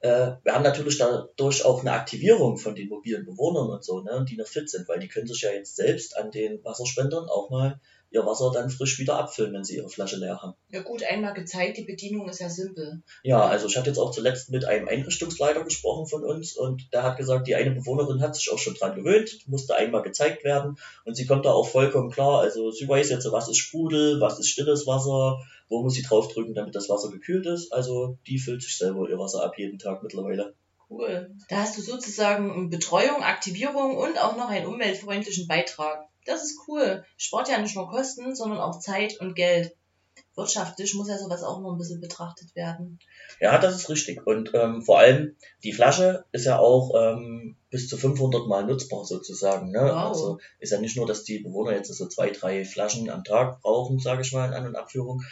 Äh, 0.00 0.32
wir 0.42 0.54
haben 0.54 0.62
natürlich 0.62 0.98
dadurch 0.98 1.64
auch 1.64 1.80
eine 1.80 1.92
Aktivierung 1.92 2.58
von 2.58 2.74
den 2.74 2.88
mobilen 2.88 3.24
Bewohnern 3.24 3.70
und 3.70 3.84
so, 3.84 4.00
ne, 4.00 4.24
die 4.28 4.36
noch 4.36 4.46
fit 4.46 4.68
sind, 4.68 4.86
weil 4.88 4.98
die 4.98 5.08
können 5.08 5.26
sich 5.26 5.42
ja 5.42 5.50
jetzt 5.50 5.76
selbst 5.76 6.16
an 6.16 6.30
den 6.30 6.62
Wasserspendern 6.62 7.28
auch 7.28 7.50
mal 7.50 7.80
ihr 8.14 8.24
Wasser 8.24 8.50
dann 8.52 8.70
frisch 8.70 8.98
wieder 8.98 9.18
abfüllen, 9.18 9.52
wenn 9.52 9.64
sie 9.64 9.76
ihre 9.76 9.88
Flasche 9.88 10.16
leer 10.16 10.40
haben. 10.40 10.54
Ja 10.70 10.82
gut, 10.82 11.02
einmal 11.02 11.34
gezeigt, 11.34 11.76
die 11.76 11.84
Bedienung 11.84 12.28
ist 12.28 12.40
ja 12.40 12.48
simpel. 12.48 13.02
Ja, 13.24 13.44
also 13.44 13.66
ich 13.66 13.76
hatte 13.76 13.90
jetzt 13.90 13.98
auch 13.98 14.12
zuletzt 14.12 14.50
mit 14.50 14.64
einem 14.64 14.88
Einrichtungsleiter 14.88 15.64
gesprochen 15.64 16.06
von 16.06 16.24
uns 16.24 16.56
und 16.56 16.92
der 16.92 17.02
hat 17.02 17.16
gesagt, 17.16 17.48
die 17.48 17.56
eine 17.56 17.72
Bewohnerin 17.72 18.22
hat 18.22 18.36
sich 18.36 18.52
auch 18.52 18.58
schon 18.58 18.74
dran 18.74 18.94
gewöhnt, 18.94 19.40
musste 19.46 19.74
einmal 19.74 20.02
gezeigt 20.02 20.44
werden 20.44 20.76
und 21.04 21.16
sie 21.16 21.26
kommt 21.26 21.44
da 21.44 21.50
auch 21.50 21.66
vollkommen 21.66 22.10
klar. 22.10 22.40
Also 22.40 22.70
sie 22.70 22.88
weiß 22.88 23.10
jetzt, 23.10 23.30
was 23.30 23.48
ist 23.48 23.58
Sprudel, 23.58 24.20
was 24.20 24.38
ist 24.38 24.48
stilles 24.48 24.86
Wasser, 24.86 25.40
wo 25.68 25.82
muss 25.82 25.94
sie 25.94 26.02
draufdrücken, 26.02 26.54
damit 26.54 26.76
das 26.76 26.88
Wasser 26.88 27.10
gekühlt 27.10 27.46
ist. 27.46 27.72
Also 27.72 28.16
die 28.28 28.38
füllt 28.38 28.62
sich 28.62 28.78
selber 28.78 29.08
ihr 29.08 29.18
Wasser 29.18 29.42
ab 29.42 29.58
jeden 29.58 29.78
Tag 29.78 30.02
mittlerweile. 30.04 30.54
Cool. 30.88 31.34
Da 31.48 31.56
hast 31.56 31.76
du 31.76 31.82
sozusagen 31.82 32.70
Betreuung, 32.70 33.22
Aktivierung 33.22 33.96
und 33.96 34.20
auch 34.22 34.36
noch 34.36 34.48
einen 34.48 34.66
umweltfreundlichen 34.66 35.48
Beitrag. 35.48 36.06
Das 36.24 36.42
ist 36.42 36.60
cool. 36.68 37.04
Sport 37.16 37.48
ja 37.48 37.58
nicht 37.58 37.76
nur 37.76 37.88
Kosten, 37.88 38.34
sondern 38.34 38.58
auch 38.58 38.78
Zeit 38.78 39.20
und 39.20 39.34
Geld. 39.34 39.74
Wirtschaftlich 40.36 40.94
muss 40.94 41.08
ja 41.08 41.18
sowas 41.18 41.42
auch 41.42 41.60
noch 41.60 41.72
ein 41.72 41.78
bisschen 41.78 42.00
betrachtet 42.00 42.54
werden. 42.56 42.98
Ja, 43.40 43.58
das 43.58 43.76
ist 43.76 43.88
richtig. 43.88 44.26
Und 44.26 44.50
ähm, 44.54 44.82
vor 44.82 44.98
allem, 44.98 45.36
die 45.62 45.72
Flasche 45.72 46.24
ist 46.32 46.44
ja 46.44 46.58
auch 46.58 46.92
ähm, 46.96 47.56
bis 47.70 47.88
zu 47.88 47.96
500 47.96 48.46
Mal 48.48 48.64
nutzbar 48.64 49.04
sozusagen. 49.04 49.70
Ne? 49.70 49.80
Wow. 49.80 50.08
Also 50.08 50.38
ist 50.58 50.72
ja 50.72 50.80
nicht 50.80 50.96
nur, 50.96 51.06
dass 51.06 51.24
die 51.24 51.38
Bewohner 51.38 51.72
jetzt 51.72 51.92
so 51.92 52.06
zwei, 52.08 52.30
drei 52.30 52.64
Flaschen 52.64 53.10
am 53.10 53.22
Tag 53.22 53.60
brauchen, 53.60 53.98
sage 53.98 54.22
ich 54.22 54.32
mal, 54.32 54.48
in 54.48 54.54
An- 54.54 54.66
und 54.66 54.76
Abführung. 54.76 55.22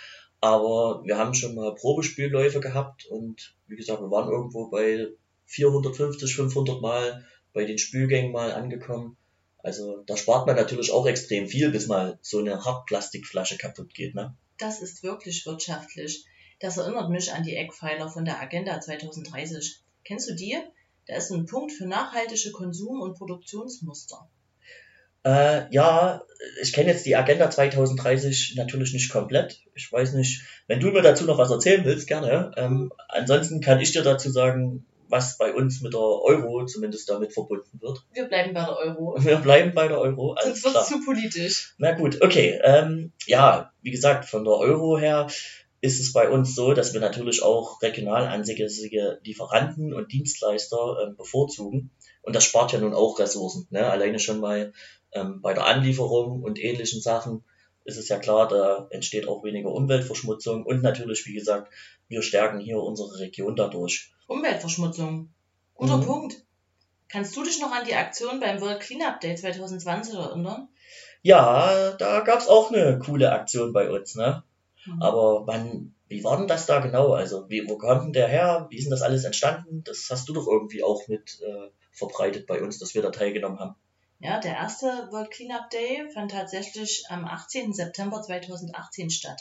Aber 0.41 1.03
wir 1.05 1.19
haben 1.19 1.35
schon 1.35 1.55
mal 1.55 1.75
Probespielläufe 1.75 2.61
gehabt 2.61 3.07
und 3.07 3.55
wie 3.69 3.77
gesagt, 3.77 4.01
wir 4.01 4.11
waren 4.11 4.29
irgendwo 4.29 4.69
bei 4.71 5.09
450, 5.47 6.35
500 6.35 6.81
Mal 6.81 7.25
bei 7.53 7.65
den 7.65 7.79
Spülgängen 7.79 8.33
mal 8.33 8.53
angekommen. 8.53 9.17
Also 9.63 10.03
da 10.07 10.17
spart 10.17 10.47
man 10.47 10.57
natürlich 10.57 10.93
auch 10.93 11.07
extrem 11.07 11.47
viel, 11.47 11.71
bis 11.71 11.87
mal 11.87 12.19
so 12.21 12.39
eine 12.39 12.65
Hartplastikflasche 12.65 13.59
kaputt 13.59 13.95
geht. 13.95 14.15
Ne? 14.15 14.35
Das 14.59 14.83
ist 14.83 15.03
wirklich 15.03 15.47
wirtschaftlich. 15.47 16.25
Das 16.61 16.77
erinnert 16.77 17.11
mich 17.11 17.33
an 17.33 17.43
die 17.43 17.57
Eckpfeiler 17.57 18.09
von 18.09 18.25
der 18.25 18.41
Agenda 18.41 18.81
2030. 18.81 19.83
Kennst 20.05 20.29
du 20.29 20.35
die? 20.35 20.57
Da 21.07 21.17
ist 21.17 21.31
ein 21.31 21.47
Punkt 21.47 21.73
für 21.73 21.87
nachhaltige 21.87 22.53
Konsum- 22.53 23.01
und 23.01 23.17
Produktionsmuster. 23.17 24.29
Äh, 25.25 25.73
ja, 25.73 26.23
ich 26.61 26.73
kenne 26.73 26.91
jetzt 26.91 27.07
die 27.07 27.15
Agenda 27.15 27.49
2030 27.49 28.55
natürlich 28.57 28.93
nicht 28.93 29.11
komplett. 29.11 29.61
Ich 29.75 29.93
weiß 29.93 30.15
nicht, 30.15 30.43
wenn 30.67 30.81
du 30.81 30.91
mir 30.91 31.03
dazu 31.03 31.25
noch 31.25 31.39
was 31.39 31.51
erzählen 31.51 31.85
willst, 31.85 32.09
gerne. 32.09 32.53
Ähm, 32.57 32.93
ansonsten 33.09 33.61
kann 33.61 33.81
ich 33.81 33.93
dir 33.93 34.03
dazu 34.03 34.31
sagen, 34.31 34.85
was 35.13 35.37
bei 35.37 35.53
uns 35.53 35.83
mit 35.83 35.93
der 35.93 36.01
Euro 36.01 36.65
zumindest 36.65 37.11
damit 37.11 37.35
verbunden 37.35 37.83
wird. 37.83 38.03
Wir 38.15 38.25
bleiben 38.25 38.55
bei 38.55 38.65
der 38.65 38.79
Euro. 38.79 39.15
Wir 39.23 39.37
bleiben 39.37 39.75
bei 39.75 39.87
der 39.87 40.01
Euro. 40.01 40.35
Sonst 40.43 40.65
wird 40.65 40.87
zu 40.87 41.05
politisch. 41.05 41.75
Na 41.77 41.93
gut, 41.93 42.23
okay. 42.23 42.59
Ähm, 42.65 43.13
ja, 43.27 43.73
wie 43.83 43.91
gesagt, 43.91 44.25
von 44.25 44.45
der 44.45 44.55
Euro 44.55 44.99
her 44.99 45.27
ist 45.83 46.01
es 46.01 46.15
bei 46.15 46.31
uns 46.31 46.55
so, 46.55 46.73
dass 46.73 46.95
wir 46.95 47.01
natürlich 47.01 47.43
auch 47.43 47.83
regional 47.83 48.27
ansässige 48.27 49.19
Lieferanten 49.23 49.93
und 49.93 50.13
Dienstleister 50.13 50.97
ähm, 51.05 51.17
bevorzugen. 51.17 51.91
Und 52.23 52.35
das 52.35 52.45
spart 52.45 52.73
ja 52.73 52.79
nun 52.79 52.95
auch 52.95 53.19
Ressourcen. 53.19 53.67
Ne? 53.69 53.85
Alleine 53.85 54.19
schon 54.19 54.41
mal 54.41 54.73
ähm, 55.13 55.43
bei 55.43 55.53
der 55.53 55.67
Anlieferung 55.67 56.43
und 56.43 56.59
ähnlichen 56.59 57.03
Sachen 57.03 57.45
ist 57.85 57.99
es 57.99 58.09
ja 58.09 58.19
klar, 58.19 58.49
da 58.49 58.87
entsteht 58.91 59.29
auch 59.29 59.45
weniger 59.45 59.73
Umweltverschmutzung 59.73 60.65
und 60.65 60.83
natürlich, 60.83 61.27
wie 61.27 61.35
gesagt, 61.35 61.73
wir 62.09 62.23
stärken 62.23 62.61
hier 62.61 62.79
unsere 62.79 63.19
Region 63.19 63.57
dadurch. 63.57 64.12
Umweltverschmutzung. 64.27 65.33
Guter 65.75 65.99
mhm. 65.99 66.05
Punkt. 66.05 66.37
Kannst 67.09 67.37
du 67.37 67.45
dich 67.45 67.61
noch 67.61 67.73
an 67.73 67.85
die 67.85 67.95
Aktion 67.95 68.41
beim 68.41 68.61
World 68.61 68.81
Cleanup 68.81 69.21
Day 69.21 69.35
2020 69.35 70.15
erinnern? 70.15 70.69
Ja, 71.23 71.93
da 71.99 72.21
gab's 72.21 72.49
auch 72.49 72.71
eine 72.71 72.99
coole 72.99 73.33
Aktion 73.33 73.73
bei 73.73 73.91
uns, 73.91 74.15
ne? 74.15 74.43
Mhm. 74.87 75.03
Aber 75.03 75.47
wann, 75.47 75.95
wie 76.09 76.25
war 76.25 76.39
denn 76.39 76.49
das 76.49 76.67
da 76.67 76.81
genau? 76.81 77.13
Also, 77.13 77.49
wie, 77.49 77.69
wo 77.69 77.77
kommt 77.77 78.05
denn 78.05 78.13
der 78.13 78.29
her? 78.29 78.67
Wie 78.71 78.79
ist 78.79 78.85
denn 78.85 78.91
das 78.91 79.03
alles 79.03 79.25
entstanden? 79.25 79.85
Das 79.85 80.09
hast 80.11 80.29
du 80.29 80.33
doch 80.33 80.47
irgendwie 80.47 80.83
auch 80.83 81.07
mit 81.09 81.41
äh, 81.43 81.71
verbreitet 81.93 82.47
bei 82.47 82.63
uns, 82.63 82.79
dass 82.79 82.95
wir 82.95 83.03
da 83.03 83.11
teilgenommen 83.11 83.59
haben. 83.59 83.77
Ja, 84.19 84.39
der 84.39 84.55
erste 84.55 84.87
World 85.11 85.31
Cleanup 85.31 85.69
Day 85.71 86.09
fand 86.15 86.31
tatsächlich 86.31 87.05
am 87.09 87.25
18. 87.25 87.73
September 87.73 88.23
2018 88.23 89.11
statt. 89.11 89.41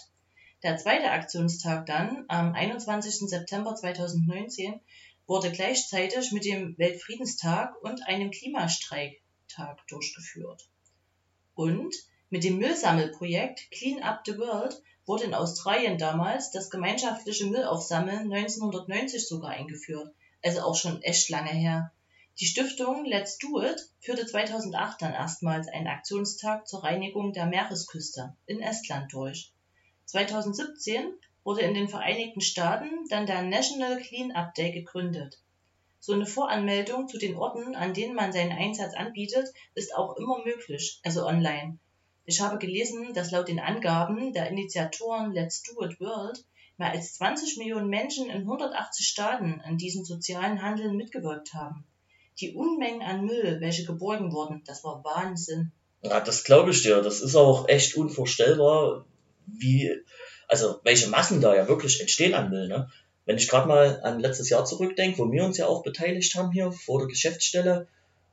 Der 0.64 0.78
zweite 0.78 1.10
Aktionstag 1.10 1.88
dann, 1.88 2.26
am 2.28 2.54
21. 2.54 3.28
September 3.28 3.74
2019, 3.74 4.80
wurde 5.26 5.52
gleichzeitig 5.52 6.32
mit 6.32 6.46
dem 6.46 6.78
Weltfriedenstag 6.78 7.82
und 7.82 8.06
einem 8.08 8.30
Klimastreiktag 8.30 9.88
durchgeführt. 9.88 10.70
Und 11.56 11.96
mit 12.30 12.44
dem 12.44 12.60
Müllsammelprojekt 12.60 13.72
Clean 13.72 14.04
Up 14.04 14.22
the 14.26 14.38
World 14.38 14.82
wurde 15.08 15.24
in 15.24 15.34
Australien 15.34 15.98
damals 15.98 16.52
das 16.52 16.70
gemeinschaftliche 16.70 17.48
Müllaufsammeln 17.48 18.32
1990 18.32 19.28
sogar 19.28 19.52
eingeführt, 19.52 20.14
also 20.44 20.62
auch 20.62 20.76
schon 20.76 21.02
echt 21.02 21.30
lange 21.30 21.50
her. 21.50 21.92
Die 22.40 22.46
Stiftung 22.46 23.06
Let's 23.06 23.40
Do 23.40 23.62
It 23.62 23.90
führte 24.00 24.28
2008 24.28 25.02
dann 25.02 25.14
erstmals 25.14 25.68
einen 25.68 25.88
Aktionstag 25.88 26.68
zur 26.68 26.84
Reinigung 26.84 27.34
der 27.34 27.48
Meeresküste 27.48 28.36
in 28.46 28.62
Estland 28.62 29.12
durch. 29.12 29.52
2017 30.12 31.14
wurde 31.46 31.62
in 31.62 31.74
den 31.74 31.88
Vereinigten 31.88 32.42
Staaten 32.42 32.90
dann 33.10 33.26
der 33.26 33.44
National 33.44 33.98
Clean 33.98 34.34
Up 34.34 34.54
Day 34.56 34.72
gegründet. 34.72 35.40
So 36.02 36.12
eine 36.12 36.26
Voranmeldung 36.26 37.08
zu 37.08 37.18
den 37.18 37.38
Orten, 37.38 37.76
an 37.76 37.94
denen 37.94 38.14
man 38.14 38.34
seinen 38.34 38.52
Einsatz 38.52 38.94
anbietet, 38.94 39.48
ist 39.74 39.96
auch 39.96 40.18
immer 40.18 40.44
möglich, 40.44 41.00
also 41.04 41.26
online. 41.26 41.78
Ich 42.26 42.42
habe 42.42 42.58
gelesen, 42.58 43.14
dass 43.14 43.32
laut 43.32 43.48
den 43.48 43.62
Angaben 43.62 44.34
der 44.34 44.50
Initiatoren 44.50 45.32
Let's 45.32 45.64
Do 45.64 45.82
It 45.86 46.00
World 46.02 46.44
mehr 46.78 46.92
als 46.92 47.14
20 47.14 47.58
Millionen 47.58 47.88
Menschen 47.88 48.30
in 48.30 48.42
180 48.42 49.08
Staaten 49.08 49.62
an 49.64 49.78
diesem 49.78 50.04
sozialen 50.04 50.62
Handeln 50.62 50.98
mitgewirkt 50.98 51.54
haben. 51.54 51.86
Die 52.42 52.54
Unmengen 52.54 53.02
an 53.02 53.26
Müll, 53.26 53.62
welche 53.62 53.86
geborgen 53.86 54.34
wurden, 54.34 54.62
das 54.66 54.84
war 54.84 55.04
Wahnsinn. 55.06 55.72
Ja, 56.02 56.20
das 56.20 56.44
glaube 56.44 56.72
ich 56.72 56.82
dir. 56.82 57.02
Das 57.02 57.22
ist 57.22 57.36
auch 57.36 57.70
echt 57.70 57.96
unvorstellbar, 57.96 59.06
wie, 59.58 59.92
also 60.48 60.80
welche 60.84 61.08
Massen 61.08 61.42
da 61.42 61.56
ja 61.56 61.68
wirklich 61.68 62.02
entstehen 62.02 62.34
an 62.34 62.50
Müll. 62.50 62.68
Ne? 62.68 62.90
Wenn 63.26 63.38
ich 63.38 63.48
gerade 63.48 63.68
mal 63.68 64.02
an 64.04 64.20
letztes 64.20 64.50
Jahr 64.50 64.66
zurückdenke, 64.66 65.20
wo 65.20 65.32
wir 65.32 65.44
uns 65.44 65.58
ja 65.58 65.68
auch 65.68 65.84
beteiligt 65.84 66.36
haben 66.36 66.52
hier 66.52 66.72
vor 66.72 67.00
der 67.00 67.08
Geschäftsstelle, 67.08 67.88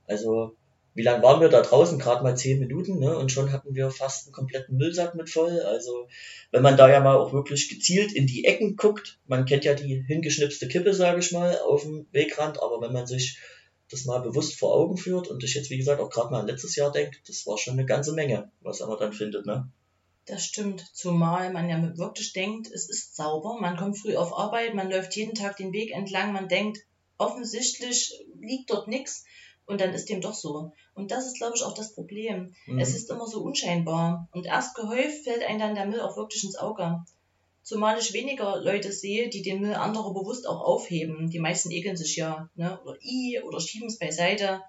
also 0.07 0.57
wie 0.99 1.03
lange 1.03 1.23
waren 1.23 1.41
wir 1.41 1.49
da 1.49 1.63
draußen? 1.63 2.01
Gerade 2.01 2.25
mal 2.25 2.37
zehn 2.37 2.59
Minuten, 2.59 2.99
ne? 2.99 3.17
Und 3.17 3.31
schon 3.31 3.53
hatten 3.53 3.77
wir 3.77 3.93
fast 3.93 4.27
einen 4.27 4.33
kompletten 4.33 4.77
Müllsack 4.77 5.15
mit 5.15 5.31
voll. 5.31 5.61
Also, 5.61 6.09
wenn 6.51 6.63
man 6.63 6.77
da 6.77 6.91
ja 6.91 6.99
mal 6.99 7.17
auch 7.17 7.33
wirklich 7.33 7.69
gezielt 7.69 8.11
in 8.11 8.27
die 8.27 8.47
Ecken 8.47 8.75
guckt, 8.75 9.21
man 9.29 9.45
kennt 9.45 9.65
ja 9.65 9.75
die 9.75 10.03
hingeschnipste 10.09 10.67
Kippe, 10.67 10.93
sage 10.95 11.21
ich 11.21 11.31
mal, 11.31 11.57
auf 11.59 11.83
dem 11.83 12.09
Wegrand, 12.11 12.61
aber 12.61 12.81
wenn 12.81 12.93
man 12.93 13.07
sich 13.07 13.39
das 13.89 14.07
mal 14.07 14.19
bewusst 14.19 14.59
vor 14.59 14.75
Augen 14.75 14.97
führt 14.97 15.29
und 15.29 15.45
ich 15.45 15.55
jetzt, 15.55 15.71
wie 15.71 15.79
gesagt, 15.79 16.01
auch 16.01 16.11
gerade 16.11 16.31
mal 16.33 16.41
an 16.41 16.49
letztes 16.49 16.75
Jahr 16.75 16.91
denkt, 16.91 17.21
das 17.29 17.47
war 17.47 17.59
schon 17.59 17.75
eine 17.75 17.87
ganze 17.87 18.13
Menge, 18.13 18.51
was 18.61 18.81
man 18.81 18.99
dann 18.99 19.13
findet, 19.13 19.47
ne? 19.47 19.71
Das 20.29 20.45
stimmt, 20.45 20.85
zumal 20.93 21.51
man 21.53 21.71
ja 21.71 21.97
wirklich 21.97 22.35
denkt, 22.35 22.71
es 22.71 22.89
ist 22.91 23.17
sauber, 23.17 23.59
man 23.59 23.79
kommt 23.79 23.99
früh 23.99 24.15
auf 24.15 24.37
Arbeit, 24.37 24.75
man 24.75 24.91
läuft 24.91 25.17
jeden 25.17 25.35
Tag 25.35 25.57
den 25.57 25.73
Weg 25.73 25.91
entlang, 25.91 26.35
man 26.35 26.49
denkt, 26.49 26.81
offensichtlich 27.17 28.13
liegt 28.39 28.71
dort 28.71 28.89
nichts 28.89 29.25
und 29.65 29.81
dann 29.81 29.95
ist 29.95 30.11
dem 30.11 30.21
doch 30.21 30.35
so. 30.35 30.73
Und 30.93 31.11
das 31.11 31.27
ist, 31.27 31.39
glaube 31.39 31.55
ich, 31.57 31.63
auch 31.63 31.73
das 31.73 31.95
Problem. 31.95 32.55
Mhm. 32.67 32.79
Es 32.79 32.95
ist 32.95 33.11
immer 33.11 33.27
so 33.27 33.41
unscheinbar 33.41 34.29
und 34.33 34.45
erst 34.45 34.75
gehäuft 34.75 35.25
fällt 35.25 35.43
einem 35.43 35.61
dann 35.61 35.75
der 35.75 35.87
Müll 35.87 36.01
auch 36.01 36.19
wirklich 36.19 36.45
ins 36.45 36.57
Auge. 36.57 37.03
Zumal 37.63 37.99
ich 37.99 38.13
weniger 38.13 38.61
Leute 38.61 38.93
sehe, 38.93 39.31
die 39.31 39.43
den 39.43 39.63
Müll 39.63 39.75
anderer 39.75 40.13
bewusst 40.13 40.47
auch 40.47 40.61
aufheben. 40.61 41.31
Die 41.31 41.39
meisten 41.39 41.71
ekeln 41.71 41.97
sich 41.97 42.17
ja, 42.17 42.51
ne? 42.55 42.79
oder 42.83 42.99
i, 43.03 43.41
oder 43.43 43.61
schieben 43.61 43.89
es 43.89 43.99
beiseite. 43.99 44.61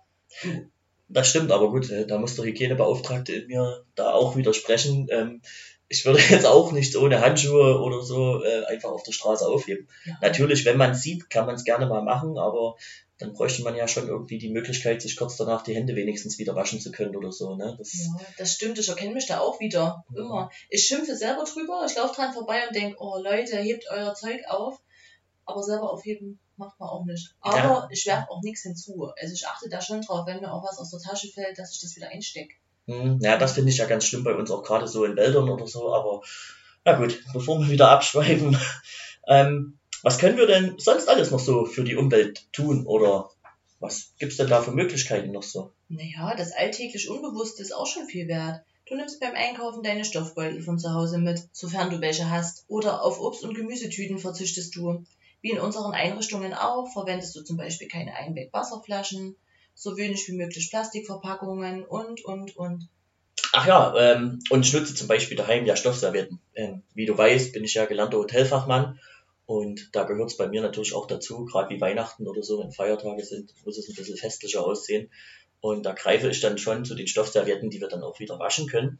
Das 1.09 1.27
stimmt, 1.27 1.51
aber 1.51 1.71
gut, 1.71 1.89
äh, 1.89 2.05
da 2.05 2.19
muss 2.19 2.35
der 2.35 2.45
Hygienebeauftragte 2.45 3.33
in 3.33 3.47
mir 3.47 3.83
da 3.95 4.13
auch 4.13 4.35
widersprechen. 4.35 5.07
Ähm, 5.09 5.41
ich 5.87 6.05
würde 6.05 6.19
jetzt 6.29 6.45
auch 6.45 6.71
nicht 6.71 6.95
ohne 6.95 7.19
Handschuhe 7.19 7.81
oder 7.81 8.01
so 8.03 8.43
äh, 8.43 8.65
einfach 8.65 8.91
auf 8.91 9.03
der 9.03 9.11
Straße 9.11 9.45
aufheben. 9.45 9.87
Ja. 10.05 10.17
Natürlich, 10.21 10.65
wenn 10.65 10.77
man 10.77 10.91
es 10.91 11.01
sieht, 11.01 11.29
kann 11.29 11.47
man 11.47 11.55
es 11.55 11.63
gerne 11.63 11.87
mal 11.87 12.03
machen, 12.03 12.37
aber 12.37 12.75
dann 13.17 13.33
bräuchte 13.33 13.63
man 13.63 13.75
ja 13.75 13.87
schon 13.87 14.07
irgendwie 14.07 14.37
die 14.37 14.51
Möglichkeit, 14.51 15.01
sich 15.01 15.17
kurz 15.17 15.35
danach 15.35 15.63
die 15.63 15.75
Hände 15.75 15.95
wenigstens 15.95 16.37
wieder 16.37 16.55
waschen 16.55 16.79
zu 16.79 16.91
können 16.91 17.15
oder 17.15 17.31
so. 17.31 17.55
Ne? 17.55 17.75
Das, 17.77 17.93
Ja, 17.93 18.25
das 18.37 18.53
stimmt, 18.53 18.79
ich 18.79 18.87
erkenne 18.87 19.13
mich 19.13 19.25
da 19.25 19.39
auch 19.39 19.59
wieder. 19.59 20.05
Ja. 20.13 20.21
Immer. 20.21 20.51
Ich 20.69 20.85
schimpfe 20.85 21.15
selber 21.15 21.43
drüber, 21.43 21.85
ich 21.89 21.95
laufe 21.97 22.15
dran 22.15 22.33
vorbei 22.33 22.65
und 22.67 22.75
denke, 22.75 22.95
oh 22.99 23.17
Leute, 23.21 23.57
hebt 23.57 23.85
euer 23.91 24.13
Zeug 24.13 24.41
auf. 24.47 24.79
Aber 25.45 25.63
selber 25.63 25.91
aufheben 25.91 26.39
macht 26.59 26.79
man 26.79 26.89
auch 26.89 27.05
nicht. 27.05 27.33
Aber 27.41 27.57
Ja. 27.57 27.87
ich 27.91 28.05
werfe 28.05 28.29
auch 28.29 28.41
nichts 28.43 28.61
hinzu. 28.61 29.11
Also 29.19 29.33
ich 29.33 29.47
achte 29.47 29.69
da 29.69 29.81
schon 29.81 30.01
drauf, 30.01 30.27
wenn 30.27 30.41
mir 30.41 30.53
auch 30.53 30.63
was 30.63 30.77
aus 30.77 30.91
der 30.91 30.99
Tasche 30.99 31.27
fällt, 31.29 31.57
dass 31.57 31.73
ich 31.73 31.81
das 31.81 31.95
wieder 31.95 32.09
einstecke. 32.09 32.53
Hm, 32.85 33.19
ja, 33.21 33.37
das 33.37 33.53
finde 33.53 33.71
ich 33.71 33.77
ja 33.77 33.85
ganz 33.85 34.05
schlimm 34.05 34.23
bei 34.23 34.35
uns 34.35 34.51
auch 34.51 34.63
gerade 34.63 34.87
so 34.87 35.05
in 35.05 35.15
Wäldern 35.15 35.49
oder 35.49 35.67
so, 35.67 35.93
aber 35.93 36.21
na 36.85 36.93
gut, 36.93 37.21
bevor 37.33 37.59
wir 37.59 37.69
wieder 37.69 37.89
abschweifen, 37.89 38.57
ähm, 39.27 39.77
was 40.01 40.17
können 40.17 40.37
wir 40.37 40.47
denn 40.47 40.75
sonst 40.77 41.09
alles 41.09 41.31
noch 41.31 41.39
so 41.39 41.65
für 41.65 41.83
die 41.83 41.95
Umwelt 41.95 42.51
tun 42.53 42.85
oder 42.85 43.29
was 43.79 44.13
gibt's 44.17 44.37
denn 44.37 44.47
da 44.47 44.61
für 44.61 44.71
Möglichkeiten 44.71 45.31
noch 45.31 45.43
so? 45.43 45.71
Naja, 45.87 46.35
das 46.35 46.51
alltäglich 46.51 47.09
Unbewusste 47.09 47.61
ist 47.61 47.73
auch 47.73 47.87
schon 47.87 48.05
viel 48.05 48.27
wert. 48.27 48.61
Du 48.85 48.95
nimmst 48.95 49.19
beim 49.19 49.35
Einkaufen 49.35 49.83
deine 49.83 50.03
Stoffbeutel 50.03 50.61
von 50.63 50.79
zu 50.79 50.93
Hause 50.93 51.19
mit, 51.19 51.47
sofern 51.51 51.91
du 51.91 52.01
welche 52.01 52.29
hast. 52.29 52.65
Oder 52.67 53.03
auf 53.03 53.19
Obst- 53.19 53.43
und 53.43 53.53
Gemüsetüten 53.53 54.17
verzichtest 54.17 54.75
du. 54.75 55.05
Wie 55.41 55.51
in 55.51 55.59
unseren 55.59 55.93
Einrichtungen 55.93 56.53
auch, 56.53 56.91
verwendest 56.91 57.35
du 57.35 57.43
zum 57.43 57.57
Beispiel 57.57 57.87
keine 57.87 58.15
Einweg-Wasserflaschen, 58.15 59.35
so 59.73 59.95
wenig 59.97 60.27
wie 60.27 60.33
möglich 60.33 60.69
Plastikverpackungen 60.69 61.85
und, 61.85 62.23
und, 62.25 62.55
und. 62.57 62.89
Ach 63.53 63.65
ja, 63.65 63.95
ähm, 63.97 64.39
und 64.49 64.65
ich 64.65 64.73
nutze 64.73 64.93
zum 64.93 65.07
Beispiel 65.07 65.37
daheim 65.37 65.65
ja 65.65 65.75
Stoffservietten. 65.75 66.39
Ähm, 66.55 66.83
wie 66.93 67.05
du 67.05 67.17
weißt, 67.17 67.53
bin 67.53 67.63
ich 67.63 67.73
ja 67.73 67.85
gelernter 67.85 68.17
Hotelfachmann 68.17 68.99
und 69.49 69.95
da 69.95 70.03
gehört 70.03 70.29
es 70.29 70.37
bei 70.37 70.47
mir 70.47 70.61
natürlich 70.61 70.93
auch 70.93 71.07
dazu, 71.07 71.45
gerade 71.45 71.73
wie 71.73 71.81
Weihnachten 71.81 72.27
oder 72.27 72.43
so, 72.43 72.59
wenn 72.59 72.71
Feiertage 72.71 73.25
sind, 73.25 73.51
muss 73.65 73.79
es 73.79 73.89
ein 73.89 73.95
bisschen 73.95 74.15
festlicher 74.15 74.63
aussehen. 74.63 75.09
Und 75.59 75.87
da 75.87 75.93
greife 75.93 76.29
ich 76.29 76.39
dann 76.39 76.59
schon 76.59 76.85
zu 76.85 76.93
den 76.93 77.07
Stoffservietten, 77.07 77.71
die 77.71 77.81
wir 77.81 77.87
dann 77.87 78.03
auch 78.03 78.19
wieder 78.19 78.37
waschen 78.37 78.67
können. 78.67 78.99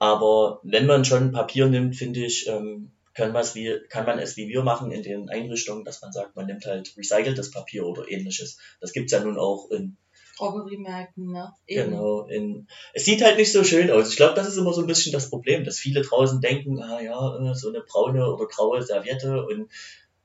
Aber 0.00 0.58
wenn 0.64 0.86
man 0.86 1.04
schon 1.04 1.30
Papier 1.30 1.66
nimmt, 1.66 1.94
finde 1.94 2.24
ich, 2.24 2.48
ähm, 2.48 2.90
kann, 3.14 3.32
wie, 3.32 3.78
kann 3.88 4.06
man 4.06 4.18
es 4.18 4.36
wie 4.36 4.48
wir 4.48 4.62
machen 4.62 4.90
in 4.90 5.02
den 5.02 5.28
Einrichtungen, 5.28 5.84
dass 5.84 6.02
man 6.02 6.12
sagt, 6.12 6.36
man 6.36 6.46
nimmt 6.46 6.66
halt 6.66 6.94
recyceltes 6.96 7.50
Papier 7.50 7.86
oder 7.86 8.08
ähnliches. 8.08 8.58
Das 8.80 8.92
gibt's 8.92 9.12
ja 9.12 9.20
nun 9.20 9.38
auch 9.38 9.70
in 9.70 9.96
Drogeriemärkten, 10.36 11.30
ne? 11.30 11.52
Eben. 11.66 11.90
Genau, 11.90 12.26
in, 12.26 12.66
es 12.92 13.04
sieht 13.04 13.22
halt 13.22 13.38
nicht 13.38 13.52
so 13.52 13.62
schön 13.62 13.90
aus. 13.90 14.10
Ich 14.10 14.16
glaube, 14.16 14.34
das 14.34 14.48
ist 14.48 14.56
immer 14.56 14.72
so 14.72 14.80
ein 14.80 14.86
bisschen 14.86 15.12
das 15.12 15.30
Problem, 15.30 15.64
dass 15.64 15.78
viele 15.78 16.02
draußen 16.02 16.40
denken, 16.40 16.82
ah 16.82 17.00
ja, 17.00 17.36
äh, 17.38 17.54
so 17.54 17.68
eine 17.68 17.82
braune 17.82 18.32
oder 18.32 18.46
graue 18.46 18.82
Serviette 18.82 19.46
und 19.46 19.70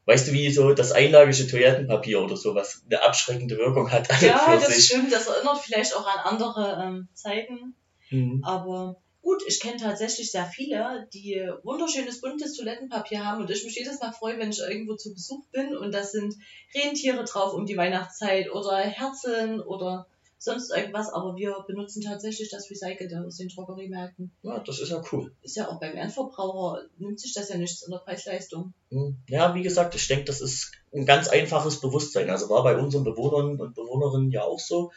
weißt 0.06 0.28
du, 0.28 0.32
wie 0.32 0.50
so 0.50 0.74
das 0.74 0.92
einlagische 0.92 1.48
Toilettenpapier 1.48 2.22
oder 2.22 2.36
sowas 2.36 2.84
eine 2.90 3.04
abschreckende 3.04 3.58
Wirkung 3.58 3.92
hat 3.92 4.08
Ja, 4.22 4.58
das 4.60 4.84
stimmt. 4.84 5.14
Das 5.14 5.28
erinnert 5.28 5.60
vielleicht 5.60 5.96
auch 5.96 6.08
an 6.08 6.38
andere 6.38 6.84
ähm, 6.84 7.08
Zeiten. 7.14 7.76
Mhm. 8.10 8.44
Aber 8.44 9.00
gut, 9.30 9.44
ich 9.46 9.60
kenne 9.60 9.78
tatsächlich 9.78 10.32
sehr 10.32 10.46
viele, 10.46 11.08
die 11.14 11.40
wunderschönes 11.64 12.20
buntes 12.20 12.54
Toilettenpapier 12.58 13.24
haben 13.24 13.42
und 13.42 13.52
ich 13.52 13.64
mich 13.64 13.76
jedes 13.76 14.00
Mal 14.00 14.12
freue, 14.12 14.40
wenn 14.40 14.50
ich 14.50 14.60
irgendwo 14.60 14.96
zu 14.96 15.14
Besuch 15.14 15.46
bin 15.52 15.78
und 15.78 15.94
da 15.94 16.04
sind 16.04 16.34
Rentiere 16.74 17.24
drauf 17.26 17.54
um 17.54 17.68
die 17.68 17.78
Weihnachtszeit 17.78 18.50
oder 18.52 18.78
Herzen 18.78 19.62
oder 19.62 20.08
sonst 20.40 20.72
irgendwas, 20.72 21.10
aber 21.10 21.36
wir 21.36 21.64
benutzen 21.68 22.02
tatsächlich 22.02 22.50
das 22.50 22.72
Recycelte 22.72 23.24
aus 23.24 23.36
den 23.36 23.50
Drogeriemärkten. 23.50 24.32
Ja, 24.42 24.60
das 24.60 24.80
ist 24.80 24.90
ja 24.90 25.04
cool. 25.12 25.32
Ist 25.44 25.58
ja 25.58 25.68
auch 25.68 25.80
beim 25.80 25.96
Endverbraucher, 25.96 26.86
nimmt 26.98 27.20
sich 27.20 27.34
das 27.34 27.50
ja 27.50 27.58
nichts 27.58 27.84
in 27.84 27.92
der 27.92 28.00
Preis-Leistung. 28.00 28.74
Mhm. 28.90 29.18
Ja, 29.28 29.54
wie 29.54 29.64
gesagt, 29.64 29.94
ich 29.94 30.08
denke, 30.08 30.26
das 30.26 30.42
ist 30.42 30.72
ein 30.92 31.06
ganz 31.06 31.28
einfaches 31.28 31.82
Bewusstsein. 31.82 32.32
Also 32.32 32.50
war 32.50 32.64
bei 32.64 32.78
unseren 32.78 33.04
Bewohnern 33.04 33.60
und 33.60 33.76
Bewohnerinnen 33.76 34.32
ja 34.32 34.42
auch 34.42 34.60
so. 34.60 34.92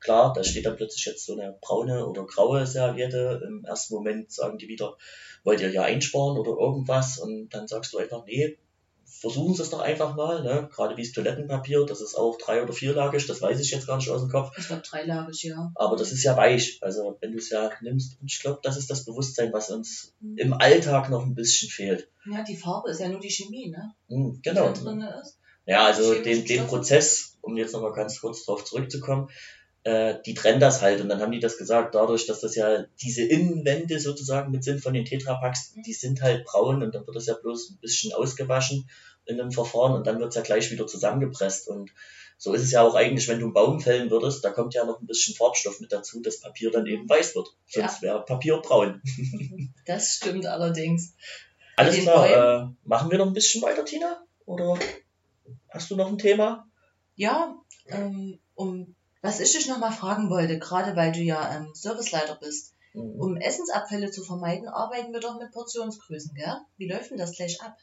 Klar, 0.00 0.32
da 0.32 0.42
steht 0.42 0.66
dann 0.66 0.76
plötzlich 0.76 1.04
jetzt 1.04 1.26
so 1.26 1.34
eine 1.34 1.56
braune 1.60 2.06
oder 2.06 2.24
graue 2.26 2.66
Serviette. 2.66 3.42
Im 3.46 3.64
ersten 3.64 3.94
Moment 3.94 4.32
sagen 4.32 4.58
die 4.58 4.68
wieder, 4.68 4.96
wollt 5.44 5.60
ihr 5.60 5.70
ja 5.70 5.82
einsparen 5.82 6.38
oder 6.38 6.52
irgendwas? 6.52 7.18
Und 7.18 7.50
dann 7.50 7.68
sagst 7.68 7.92
du 7.92 7.98
einfach, 7.98 8.24
nee, 8.24 8.56
versuchen 9.04 9.54
Sie 9.54 9.62
es 9.62 9.70
doch 9.70 9.80
einfach 9.80 10.16
mal. 10.16 10.42
Ne? 10.42 10.68
Gerade 10.72 10.96
wie 10.96 11.02
das 11.02 11.12
Toilettenpapier, 11.12 11.84
das 11.84 12.00
ist 12.00 12.14
auch 12.14 12.38
drei- 12.38 12.62
oder 12.62 12.72
vierlagig, 12.72 13.26
das 13.26 13.42
weiß 13.42 13.60
ich 13.60 13.70
jetzt 13.70 13.86
gar 13.86 13.96
nicht 13.96 14.08
aus 14.08 14.22
dem 14.22 14.30
Kopf. 14.30 14.56
Ich 14.56 14.66
glaube 14.66 14.82
dreilagig, 14.82 15.42
ja. 15.42 15.70
Aber 15.74 15.96
das 15.96 16.12
ist 16.12 16.22
ja 16.22 16.36
weich. 16.36 16.78
Also 16.80 17.18
wenn 17.20 17.32
du 17.32 17.38
es 17.38 17.50
ja 17.50 17.70
nimmst, 17.82 18.18
und 18.20 18.30
ich 18.30 18.40
glaube, 18.40 18.60
das 18.62 18.78
ist 18.78 18.90
das 18.90 19.04
Bewusstsein, 19.04 19.52
was 19.52 19.70
uns 19.70 20.14
im 20.36 20.54
Alltag 20.54 21.10
noch 21.10 21.24
ein 21.26 21.34
bisschen 21.34 21.68
fehlt. 21.68 22.08
Ja, 22.30 22.42
die 22.42 22.56
Farbe 22.56 22.90
ist 22.90 23.00
ja 23.00 23.08
nur 23.08 23.20
die 23.20 23.30
Chemie, 23.30 23.68
ne? 23.68 23.94
Mhm, 24.08 24.34
Die 24.34 24.42
genau. 24.42 24.66
da 24.68 24.72
drin 24.72 25.02
ist. 25.22 25.38
Ja, 25.66 25.84
also 25.84 26.14
den, 26.14 26.46
den. 26.46 26.66
Prozess 26.66 27.38
um 27.42 27.56
jetzt 27.56 27.72
nochmal 27.72 27.92
ganz 27.92 28.20
kurz 28.20 28.44
darauf 28.44 28.64
zurückzukommen, 28.64 29.28
äh, 29.84 30.16
die 30.26 30.34
trennen 30.34 30.60
das 30.60 30.82
halt 30.82 31.00
und 31.00 31.08
dann 31.08 31.20
haben 31.20 31.32
die 31.32 31.40
das 31.40 31.56
gesagt, 31.56 31.94
dadurch, 31.94 32.26
dass 32.26 32.40
das 32.40 32.54
ja 32.54 32.84
diese 33.00 33.22
Innenwände 33.22 33.98
sozusagen 33.98 34.50
mit 34.50 34.62
sind 34.62 34.82
von 34.82 34.92
den 34.92 35.04
Tetrapacks, 35.04 35.74
die 35.74 35.92
sind 35.92 36.20
halt 36.20 36.44
braun 36.44 36.82
und 36.82 36.94
dann 36.94 37.06
wird 37.06 37.16
das 37.16 37.26
ja 37.26 37.34
bloß 37.34 37.70
ein 37.70 37.78
bisschen 37.80 38.12
ausgewaschen 38.12 38.88
in 39.24 39.40
einem 39.40 39.52
Verfahren 39.52 39.94
und 39.94 40.06
dann 40.06 40.18
wird 40.18 40.30
es 40.30 40.34
ja 40.34 40.42
gleich 40.42 40.70
wieder 40.70 40.86
zusammengepresst 40.86 41.68
und 41.68 41.90
so 42.36 42.54
ist 42.54 42.62
es 42.62 42.70
ja 42.70 42.80
auch 42.82 42.94
eigentlich, 42.94 43.28
wenn 43.28 43.38
du 43.38 43.46
einen 43.46 43.52
Baum 43.52 43.80
fällen 43.80 44.10
würdest, 44.10 44.42
da 44.42 44.50
kommt 44.50 44.72
ja 44.72 44.86
noch 44.86 44.98
ein 45.00 45.06
bisschen 45.06 45.34
Farbstoff 45.34 45.78
mit 45.80 45.92
dazu, 45.92 46.22
dass 46.22 46.40
Papier 46.40 46.70
dann 46.70 46.86
eben 46.86 47.06
weiß 47.06 47.34
wird. 47.34 47.48
Sonst 47.66 48.00
ja. 48.00 48.08
wäre 48.08 48.24
Papier 48.24 48.56
braun. 48.58 49.02
Das 49.84 50.14
stimmt 50.14 50.46
allerdings. 50.46 51.14
Alles 51.76 51.98
klar, 51.98 52.30
äh, 52.30 52.66
machen 52.84 53.10
wir 53.10 53.18
noch 53.18 53.26
ein 53.26 53.34
bisschen 53.34 53.60
weiter, 53.60 53.84
Tina? 53.84 54.22
Oder 54.46 54.78
hast 55.68 55.90
du 55.90 55.96
noch 55.96 56.08
ein 56.08 56.16
Thema? 56.16 56.66
Ja, 57.14 57.56
ähm, 57.88 58.38
um 58.54 58.94
was 59.22 59.40
ich 59.40 59.52
dich 59.52 59.68
nochmal 59.68 59.92
fragen 59.92 60.30
wollte, 60.30 60.58
gerade 60.58 60.96
weil 60.96 61.12
du 61.12 61.20
ja 61.20 61.56
ähm, 61.56 61.70
Serviceleiter 61.74 62.38
bist. 62.40 62.74
Mhm. 62.94 63.20
Um 63.20 63.36
Essensabfälle 63.36 64.10
zu 64.10 64.24
vermeiden, 64.24 64.68
arbeiten 64.68 65.12
wir 65.12 65.20
doch 65.20 65.38
mit 65.38 65.52
Portionsgrößen, 65.52 66.34
gell? 66.34 66.56
Wie 66.76 66.88
läuft 66.88 67.10
denn 67.10 67.18
das 67.18 67.32
gleich 67.32 67.60
ab? 67.62 67.76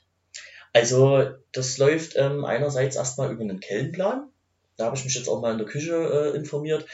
Also, 0.74 1.24
das 1.54 1.78
läuft 1.78 2.16
ähm, 2.16 2.46
einerseits 2.46 2.96
erstmal 2.96 3.32
über 3.32 3.42
einen 3.42 3.60
Kellenplan. 3.60 4.30
Da 4.76 4.86
habe 4.86 4.98
ich 4.98 5.06
mich 5.06 5.16
jetzt 5.16 5.30
auch 5.30 5.42
mal 5.42 5.52
in 5.52 5.58
der 5.58 5.68
Küche 5.68 5.96
äh, 5.96 6.38
informiert. 6.38 6.86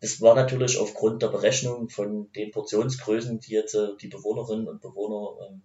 Das 0.00 0.20
war 0.20 0.34
natürlich 0.34 0.78
aufgrund 0.78 1.22
der 1.22 1.28
Berechnung 1.28 1.88
von 1.88 2.30
den 2.32 2.50
Portionsgrößen, 2.50 3.40
die 3.40 3.52
jetzt 3.52 3.74
äh, 3.74 3.96
die 4.00 4.08
Bewohnerinnen 4.08 4.68
und 4.68 4.80
Bewohner 4.80 5.46
ähm, 5.46 5.62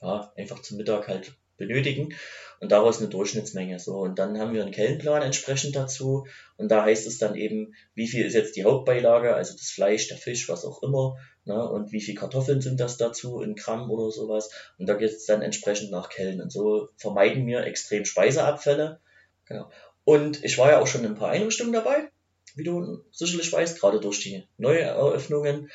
ja, 0.00 0.32
einfach 0.36 0.60
zum 0.62 0.78
Mittag 0.78 1.08
halt 1.08 1.34
benötigen 1.56 2.14
und 2.60 2.72
daraus 2.72 2.98
eine 2.98 3.08
Durchschnittsmenge. 3.08 3.78
So, 3.78 3.98
und 3.98 4.18
dann 4.18 4.38
haben 4.38 4.54
wir 4.54 4.62
einen 4.62 4.72
Kellenplan 4.72 5.22
entsprechend 5.22 5.76
dazu 5.76 6.26
und 6.56 6.70
da 6.70 6.84
heißt 6.84 7.06
es 7.06 7.18
dann 7.18 7.34
eben, 7.34 7.74
wie 7.94 8.08
viel 8.08 8.24
ist 8.24 8.34
jetzt 8.34 8.56
die 8.56 8.64
Hauptbeilage, 8.64 9.34
also 9.34 9.52
das 9.52 9.70
Fleisch, 9.70 10.08
der 10.08 10.16
Fisch, 10.16 10.48
was 10.48 10.64
auch 10.64 10.82
immer, 10.82 11.16
ne, 11.44 11.68
und 11.68 11.92
wie 11.92 12.00
viel 12.00 12.14
Kartoffeln 12.14 12.60
sind 12.60 12.80
das 12.80 12.96
dazu 12.96 13.40
in 13.40 13.54
Gramm 13.54 13.90
oder 13.90 14.10
sowas. 14.10 14.50
Und 14.78 14.88
da 14.88 14.94
geht 14.94 15.10
es 15.10 15.26
dann 15.26 15.42
entsprechend 15.42 15.90
nach 15.90 16.08
Kellen. 16.08 16.40
Und 16.40 16.52
so 16.52 16.88
vermeiden 16.96 17.46
wir 17.46 17.64
extrem 17.64 18.04
Speiseabfälle. 18.04 19.00
Genau. 19.46 19.70
Und 20.04 20.44
ich 20.44 20.58
war 20.58 20.70
ja 20.70 20.80
auch 20.80 20.86
schon 20.86 21.02
in 21.02 21.12
ein 21.12 21.18
paar 21.18 21.30
Einrichtungen 21.30 21.72
dabei, 21.72 22.10
wie 22.54 22.64
du 22.64 23.04
sicherlich 23.10 23.52
weißt, 23.52 23.80
gerade 23.80 24.00
durch 24.00 24.20
die 24.20 24.46
Neueröffnungen. 24.58 25.70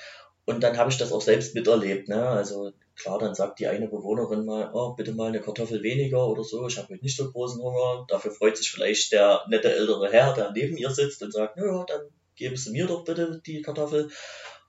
Und 0.50 0.62
dann 0.62 0.77
habe 0.77 0.89
ich 0.89 0.98
das 0.98 1.12
auch 1.12 1.22
selbst 1.22 1.56
miterlebt. 1.56 2.10
Ne? 2.10 2.27
Also 2.27 2.72
Klar, 3.00 3.18
dann 3.18 3.34
sagt 3.34 3.60
die 3.60 3.68
eine 3.68 3.88
Bewohnerin 3.88 4.44
mal, 4.44 4.72
oh, 4.74 4.94
bitte 4.94 5.13
mal 5.13 5.29
eine 5.29 5.39
Kartoffel 5.39 5.82
weniger 5.84 6.27
oder 6.27 6.44
so, 6.44 6.68
ich 6.68 6.77
habe 6.77 6.89
heute 6.94 7.03
nicht 7.03 7.15
so 7.15 7.32
großen 7.32 7.62
Hunger. 7.63 8.06
Dafür 8.10 8.32
freut 8.32 8.58
sich 8.58 8.70
vielleicht 8.70 9.13
der 9.13 9.41
nette 9.48 9.74
ältere 9.74 10.12
Herr, 10.12 10.34
der 10.34 10.51
neben 10.51 10.75
ihr 10.75 10.89
sitzt 10.89 11.24
und 11.24 11.32
sagt, 11.32 11.56
naja, 11.56 11.86
dann 11.88 12.01
geben 12.36 12.58
Sie 12.58 12.72
mir 12.72 12.88
doch 12.88 13.06
bitte 13.06 13.41
die 13.46 13.62
Kartoffel. 13.62 14.10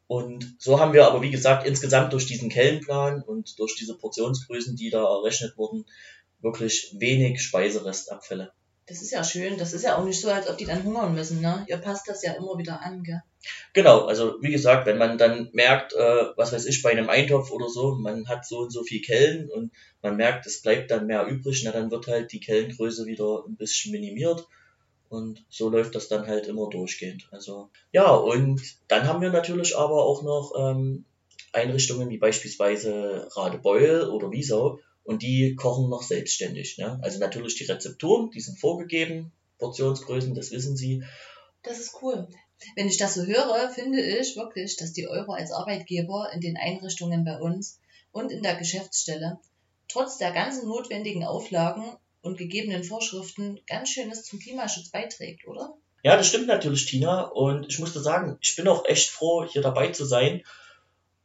Und 0.06 0.54
so 0.60 0.78
haben 0.78 0.92
wir 0.92 1.08
aber, 1.08 1.22
wie 1.22 1.32
gesagt, 1.32 1.66
insgesamt 1.66 2.12
durch 2.12 2.26
diesen 2.26 2.50
Kellenplan 2.50 3.20
und 3.22 3.58
durch 3.58 3.74
diese 3.74 3.98
Portionsgrößen, 3.98 4.76
die 4.76 4.90
da 4.90 5.02
errechnet 5.02 5.58
wurden, 5.58 5.84
wirklich 6.38 6.94
wenig 6.98 7.42
Speiserestabfälle. 7.42 8.52
Das 8.86 9.02
ist 9.02 9.10
ja 9.10 9.24
schön. 9.24 9.58
Das 9.58 9.72
ist 9.72 9.82
ja 9.82 9.96
auch 9.96 10.04
nicht 10.04 10.20
so, 10.20 10.30
als 10.30 10.48
ob 10.48 10.56
die 10.56 10.66
dann 10.66 10.84
hungern 10.84 11.14
müssen, 11.14 11.40
ne? 11.40 11.64
Ihr 11.68 11.78
passt 11.78 12.08
das 12.08 12.22
ja 12.22 12.34
immer 12.34 12.56
wieder 12.58 12.80
an, 12.80 13.02
gell? 13.02 13.22
Genau, 13.72 14.06
also 14.06 14.36
wie 14.40 14.50
gesagt, 14.50 14.86
wenn 14.86 14.98
man 14.98 15.16
dann 15.16 15.48
merkt, 15.52 15.92
äh, 15.94 16.26
was 16.36 16.52
weiß 16.52 16.66
ich, 16.66 16.82
bei 16.82 16.90
einem 16.90 17.08
Eintopf 17.08 17.50
oder 17.50 17.68
so, 17.68 17.94
man 17.94 18.28
hat 18.28 18.46
so 18.46 18.58
und 18.60 18.70
so 18.70 18.82
viel 18.82 19.00
Kellen 19.00 19.48
und 19.50 19.72
man 20.02 20.16
merkt, 20.16 20.46
es 20.46 20.62
bleibt 20.62 20.90
dann 20.90 21.06
mehr 21.06 21.26
übrig, 21.26 21.62
na 21.64 21.72
dann 21.72 21.90
wird 21.90 22.06
halt 22.06 22.32
die 22.32 22.40
Kellengröße 22.40 23.06
wieder 23.06 23.44
ein 23.46 23.56
bisschen 23.56 23.92
minimiert 23.92 24.46
und 25.08 25.44
so 25.48 25.68
läuft 25.68 25.94
das 25.94 26.08
dann 26.08 26.26
halt 26.26 26.46
immer 26.48 26.68
durchgehend. 26.68 27.28
Also 27.30 27.70
ja, 27.92 28.10
und 28.10 28.60
dann 28.88 29.06
haben 29.06 29.22
wir 29.22 29.30
natürlich 29.30 29.76
aber 29.76 30.04
auch 30.04 30.22
noch 30.22 30.52
ähm, 30.58 31.04
Einrichtungen 31.52 32.10
wie 32.10 32.18
beispielsweise 32.18 33.28
Radebeul 33.34 34.08
oder 34.10 34.30
Wiesau, 34.30 34.80
und 35.10 35.22
die 35.22 35.56
kochen 35.56 35.88
noch 35.90 36.02
selbstständig. 36.02 36.78
Ne? 36.78 36.98
Also 37.02 37.18
natürlich 37.18 37.56
die 37.56 37.64
Rezepturen, 37.64 38.30
die 38.30 38.40
sind 38.40 38.58
vorgegeben, 38.58 39.32
Portionsgrößen, 39.58 40.34
das 40.34 40.52
wissen 40.52 40.76
sie. 40.76 41.02
Das 41.62 41.80
ist 41.80 41.96
cool. 42.00 42.28
Wenn 42.76 42.88
ich 42.88 42.96
das 42.96 43.14
so 43.14 43.24
höre, 43.24 43.70
finde 43.70 44.00
ich 44.00 44.36
wirklich, 44.36 44.76
dass 44.76 44.92
die 44.92 45.08
Euro 45.08 45.32
als 45.32 45.52
Arbeitgeber 45.52 46.30
in 46.32 46.40
den 46.40 46.56
Einrichtungen 46.56 47.24
bei 47.24 47.38
uns 47.38 47.80
und 48.12 48.32
in 48.32 48.42
der 48.42 48.56
Geschäftsstelle 48.56 49.38
trotz 49.88 50.18
der 50.18 50.32
ganzen 50.32 50.68
notwendigen 50.68 51.24
Auflagen 51.24 51.96
und 52.22 52.38
gegebenen 52.38 52.84
Vorschriften 52.84 53.60
ganz 53.66 53.90
schönes 53.90 54.24
zum 54.24 54.38
Klimaschutz 54.38 54.90
beiträgt, 54.90 55.46
oder? 55.46 55.74
Ja, 56.02 56.16
das 56.16 56.28
stimmt 56.28 56.46
natürlich, 56.46 56.86
Tina. 56.86 57.22
Und 57.22 57.68
ich 57.68 57.78
musste 57.78 58.00
sagen, 58.00 58.38
ich 58.40 58.56
bin 58.56 58.68
auch 58.68 58.84
echt 58.86 59.10
froh, 59.10 59.44
hier 59.44 59.62
dabei 59.62 59.88
zu 59.88 60.04
sein. 60.04 60.42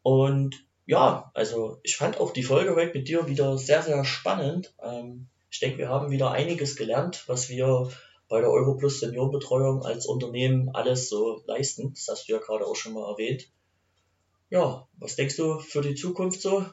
Und 0.04 0.66
ja, 0.86 1.32
also 1.34 1.80
ich 1.84 1.98
fand 1.98 2.20
auch 2.20 2.32
die 2.32 2.44
Folge 2.44 2.76
heute 2.76 2.98
mit 2.98 3.08
dir 3.08 3.28
wieder 3.28 3.58
sehr, 3.58 3.82
sehr 3.82 4.04
spannend. 4.04 4.74
Ähm, 4.84 5.28
ich 5.50 5.60
denke, 5.60 5.78
wir 5.78 5.90
haben 5.90 6.12
wieder 6.12 6.32
einiges 6.32 6.76
gelernt, 6.76 7.24
was 7.28 7.50
wir 7.50 7.92
bei 8.36 8.42
der 8.42 8.52
Europlus 8.52 9.00
Seniorenbetreuung 9.00 9.86
als 9.86 10.06
Unternehmen 10.08 10.70
alles 10.76 11.08
so 11.08 11.42
leisten. 11.48 11.94
Das 11.94 12.10
hast 12.10 12.28
du 12.28 12.34
ja 12.34 12.40
gerade 12.40 12.68
auch 12.68 12.76
schon 12.76 12.92
mal 12.92 13.10
erwähnt. 13.10 13.48
Ja, 14.50 14.90
was 14.98 15.16
denkst 15.16 15.38
du 15.38 15.60
für 15.60 15.82
die 15.82 15.96
Zukunft 15.96 16.42
so? 16.42 16.66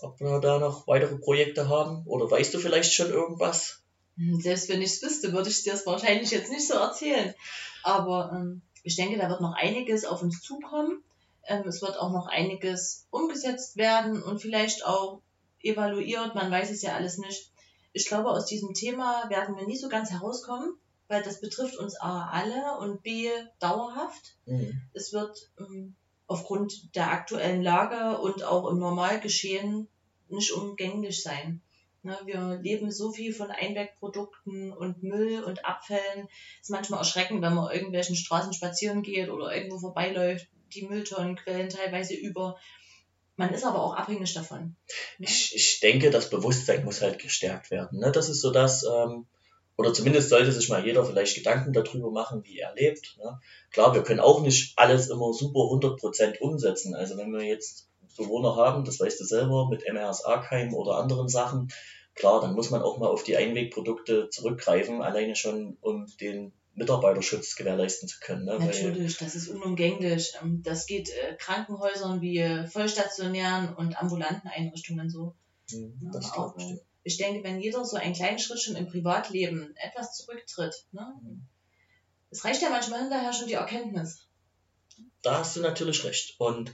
Ob 0.00 0.18
wir 0.18 0.40
da 0.40 0.58
noch 0.58 0.86
weitere 0.86 1.18
Projekte 1.18 1.68
haben? 1.68 2.06
Oder 2.06 2.30
weißt 2.30 2.54
du 2.54 2.58
vielleicht 2.58 2.94
schon 2.94 3.10
irgendwas? 3.10 3.82
Hm, 4.16 4.40
selbst 4.40 4.70
wenn 4.70 4.80
ich 4.80 4.92
es 4.92 5.02
wüsste, 5.02 5.34
würde 5.34 5.50
ich 5.50 5.62
dir 5.62 5.72
das 5.72 5.84
wahrscheinlich 5.84 6.30
jetzt 6.30 6.50
nicht 6.50 6.66
so 6.66 6.72
erzählen. 6.72 7.34
Aber 7.82 8.32
ähm, 8.34 8.62
ich 8.82 8.96
denke, 8.96 9.18
da 9.18 9.28
wird 9.28 9.42
noch 9.42 9.56
einiges 9.60 10.06
auf 10.06 10.22
uns 10.22 10.40
zukommen. 10.40 11.02
Ähm, 11.46 11.68
es 11.68 11.82
wird 11.82 11.98
auch 11.98 12.12
noch 12.12 12.28
einiges 12.28 13.06
umgesetzt 13.10 13.76
werden 13.76 14.22
und 14.22 14.40
vielleicht 14.40 14.86
auch 14.86 15.20
evaluiert. 15.60 16.34
Man 16.34 16.50
weiß 16.50 16.70
es 16.70 16.80
ja 16.80 16.94
alles 16.94 17.18
nicht. 17.18 17.52
Ich 17.98 18.06
glaube, 18.06 18.30
aus 18.30 18.46
diesem 18.46 18.74
Thema 18.74 19.28
werden 19.28 19.56
wir 19.56 19.66
nie 19.66 19.76
so 19.76 19.88
ganz 19.88 20.12
herauskommen, 20.12 20.78
weil 21.08 21.20
das 21.24 21.40
betrifft 21.40 21.76
uns 21.76 22.00
A 22.00 22.28
alle 22.30 22.78
und 22.78 23.02
B 23.02 23.28
dauerhaft. 23.58 24.36
Mhm. 24.46 24.80
Es 24.92 25.12
wird 25.12 25.50
ähm, 25.58 25.96
aufgrund 26.28 26.94
der 26.94 27.10
aktuellen 27.10 27.60
Lage 27.60 28.20
und 28.20 28.44
auch 28.44 28.70
im 28.70 28.78
Normalgeschehen 28.78 29.88
nicht 30.28 30.52
umgänglich 30.52 31.24
sein. 31.24 31.60
Ne, 32.04 32.16
wir 32.24 32.60
leben 32.62 32.92
so 32.92 33.10
viel 33.10 33.34
von 33.34 33.50
Einwegprodukten 33.50 34.72
und 34.72 35.02
Müll 35.02 35.42
und 35.42 35.64
Abfällen. 35.64 36.28
Es 36.60 36.68
ist 36.68 36.70
manchmal 36.70 37.00
erschreckend, 37.00 37.42
wenn 37.42 37.54
man 37.54 37.72
irgendwelchen 37.72 38.14
Straßen 38.14 38.52
spazieren 38.52 39.02
geht 39.02 39.28
oder 39.28 39.52
irgendwo 39.52 39.80
vorbeiläuft, 39.80 40.46
die 40.72 40.86
Mülltonnen 40.86 41.34
quellen 41.34 41.68
teilweise 41.68 42.14
über. 42.14 42.56
Man 43.38 43.54
ist 43.54 43.64
aber 43.64 43.82
auch 43.82 43.94
abhängig 43.94 44.34
davon. 44.34 44.74
Ne? 45.18 45.26
Ich, 45.28 45.54
ich 45.54 45.78
denke, 45.78 46.10
das 46.10 46.28
Bewusstsein 46.28 46.84
muss 46.84 47.00
halt 47.00 47.20
gestärkt 47.20 47.70
werden. 47.70 48.00
Ne? 48.00 48.10
Das 48.10 48.28
ist 48.28 48.40
so 48.40 48.50
das, 48.50 48.82
ähm, 48.82 49.26
oder 49.76 49.94
zumindest 49.94 50.28
sollte 50.28 50.50
sich 50.50 50.68
mal 50.68 50.84
jeder 50.84 51.04
vielleicht 51.04 51.36
Gedanken 51.36 51.72
darüber 51.72 52.10
machen, 52.10 52.42
wie 52.44 52.58
er 52.58 52.74
lebt. 52.74 53.16
Ne? 53.18 53.38
Klar, 53.70 53.94
wir 53.94 54.02
können 54.02 54.18
auch 54.18 54.42
nicht 54.42 54.76
alles 54.76 55.08
immer 55.08 55.32
super 55.32 55.60
100% 55.60 56.40
umsetzen. 56.40 56.96
Also 56.96 57.16
wenn 57.16 57.32
wir 57.32 57.44
jetzt 57.44 57.88
Bewohner 58.16 58.56
haben, 58.56 58.84
das 58.84 58.98
weißt 58.98 59.20
du 59.20 59.24
selber, 59.24 59.68
mit 59.68 59.84
MRSA-Keim 59.88 60.74
oder 60.74 60.96
anderen 60.96 61.28
Sachen, 61.28 61.68
klar, 62.16 62.40
dann 62.40 62.56
muss 62.56 62.70
man 62.70 62.82
auch 62.82 62.98
mal 62.98 63.06
auf 63.08 63.22
die 63.22 63.36
Einwegprodukte 63.36 64.30
zurückgreifen, 64.30 65.00
alleine 65.00 65.36
schon 65.36 65.78
um 65.80 66.06
den 66.20 66.52
Mitarbeiterschutz 66.78 67.56
gewährleisten 67.56 68.08
zu 68.08 68.18
können. 68.20 68.44
Ne? 68.44 68.58
Natürlich, 68.58 69.20
Weil, 69.20 69.26
das 69.26 69.34
ist 69.34 69.48
unumgänglich. 69.48 70.34
Ähm, 70.40 70.62
das 70.62 70.86
geht 70.86 71.10
äh, 71.10 71.34
Krankenhäusern 71.36 72.20
wie 72.20 72.38
äh, 72.38 72.66
vollstationären 72.66 73.74
und 73.74 74.00
ambulanten 74.00 74.48
Einrichtungen 74.48 75.10
so. 75.10 75.34
Mhm, 75.72 76.10
das 76.12 76.32
ja, 76.34 76.54
ich. 76.56 76.80
ich 77.02 77.16
denke, 77.18 77.42
wenn 77.42 77.60
jeder 77.60 77.84
so 77.84 77.96
einen 77.96 78.14
kleinen 78.14 78.38
Schritt 78.38 78.60
schon 78.60 78.76
im 78.76 78.86
Privatleben 78.86 79.74
etwas 79.76 80.16
zurücktritt, 80.16 80.74
ne? 80.92 81.14
Mhm. 81.22 81.46
es 82.30 82.44
reicht 82.44 82.62
ja 82.62 82.70
manchmal 82.70 83.00
hinterher 83.00 83.32
schon 83.32 83.48
die 83.48 83.54
Erkenntnis. 83.54 84.28
Da 85.22 85.38
hast 85.38 85.56
du 85.56 85.60
natürlich 85.60 86.04
recht. 86.04 86.38
Und 86.38 86.72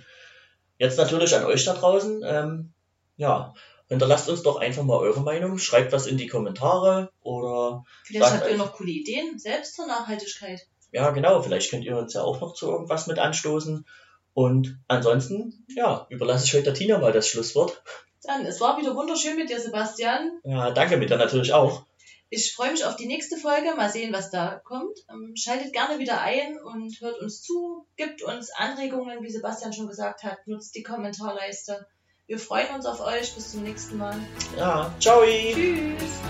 jetzt 0.78 0.98
natürlich 0.98 1.34
an 1.34 1.44
euch 1.46 1.64
da 1.64 1.74
draußen. 1.74 2.22
Ähm, 2.24 2.72
ja, 3.16 3.54
Hinterlasst 3.94 4.28
uns 4.28 4.42
doch 4.42 4.56
einfach 4.56 4.82
mal 4.82 4.96
eure 4.96 5.20
Meinung, 5.20 5.58
schreibt 5.58 5.92
was 5.92 6.06
in 6.06 6.18
die 6.18 6.26
Kommentare 6.26 7.12
oder. 7.22 7.84
Vielleicht 8.02 8.32
habt 8.32 8.50
ihr 8.50 8.56
noch 8.56 8.72
coole 8.72 8.90
Ideen 8.90 9.38
selbst 9.38 9.76
zur 9.76 9.86
Nachhaltigkeit. 9.86 10.66
Ja, 10.90 11.10
genau, 11.10 11.40
vielleicht 11.42 11.70
könnt 11.70 11.84
ihr 11.84 11.96
uns 11.96 12.12
ja 12.12 12.22
auch 12.22 12.40
noch 12.40 12.54
zu 12.54 12.68
irgendwas 12.68 13.06
mit 13.06 13.20
anstoßen. 13.20 13.86
Und 14.32 14.78
ansonsten, 14.88 15.64
ja, 15.76 16.08
überlasse 16.10 16.44
ich 16.44 16.54
heute 16.54 16.64
der 16.64 16.74
Tina 16.74 16.98
mal 16.98 17.12
das 17.12 17.28
Schlusswort. 17.28 17.84
Dann, 18.24 18.44
es 18.46 18.60
war 18.60 18.78
wieder 18.78 18.96
wunderschön 18.96 19.36
mit 19.36 19.48
dir, 19.48 19.60
Sebastian. 19.60 20.40
Ja, 20.42 20.72
danke 20.72 20.96
mit 20.96 21.10
dir 21.10 21.16
natürlich 21.16 21.52
auch. 21.52 21.84
Ich 22.30 22.52
freue 22.52 22.72
mich 22.72 22.84
auf 22.84 22.96
die 22.96 23.06
nächste 23.06 23.36
Folge. 23.36 23.76
Mal 23.76 23.90
sehen, 23.90 24.12
was 24.12 24.30
da 24.30 24.60
kommt. 24.64 24.98
Ähm, 25.08 25.34
schaltet 25.36 25.72
gerne 25.72 26.00
wieder 26.00 26.20
ein 26.20 26.58
und 26.58 27.00
hört 27.00 27.20
uns 27.20 27.42
zu. 27.42 27.86
Gibt 27.94 28.22
uns 28.22 28.50
Anregungen, 28.50 29.22
wie 29.22 29.30
Sebastian 29.30 29.72
schon 29.72 29.86
gesagt 29.86 30.24
hat. 30.24 30.44
Nutzt 30.48 30.74
die 30.74 30.82
Kommentarleiste. 30.82 31.86
Wir 32.26 32.38
freuen 32.38 32.74
uns 32.74 32.86
auf 32.86 33.00
euch. 33.00 33.34
Bis 33.34 33.52
zum 33.52 33.62
nächsten 33.62 33.98
Mal. 33.98 34.16
Ja, 34.56 34.90
ciao. 34.98 35.22
Tschüss. 35.24 36.20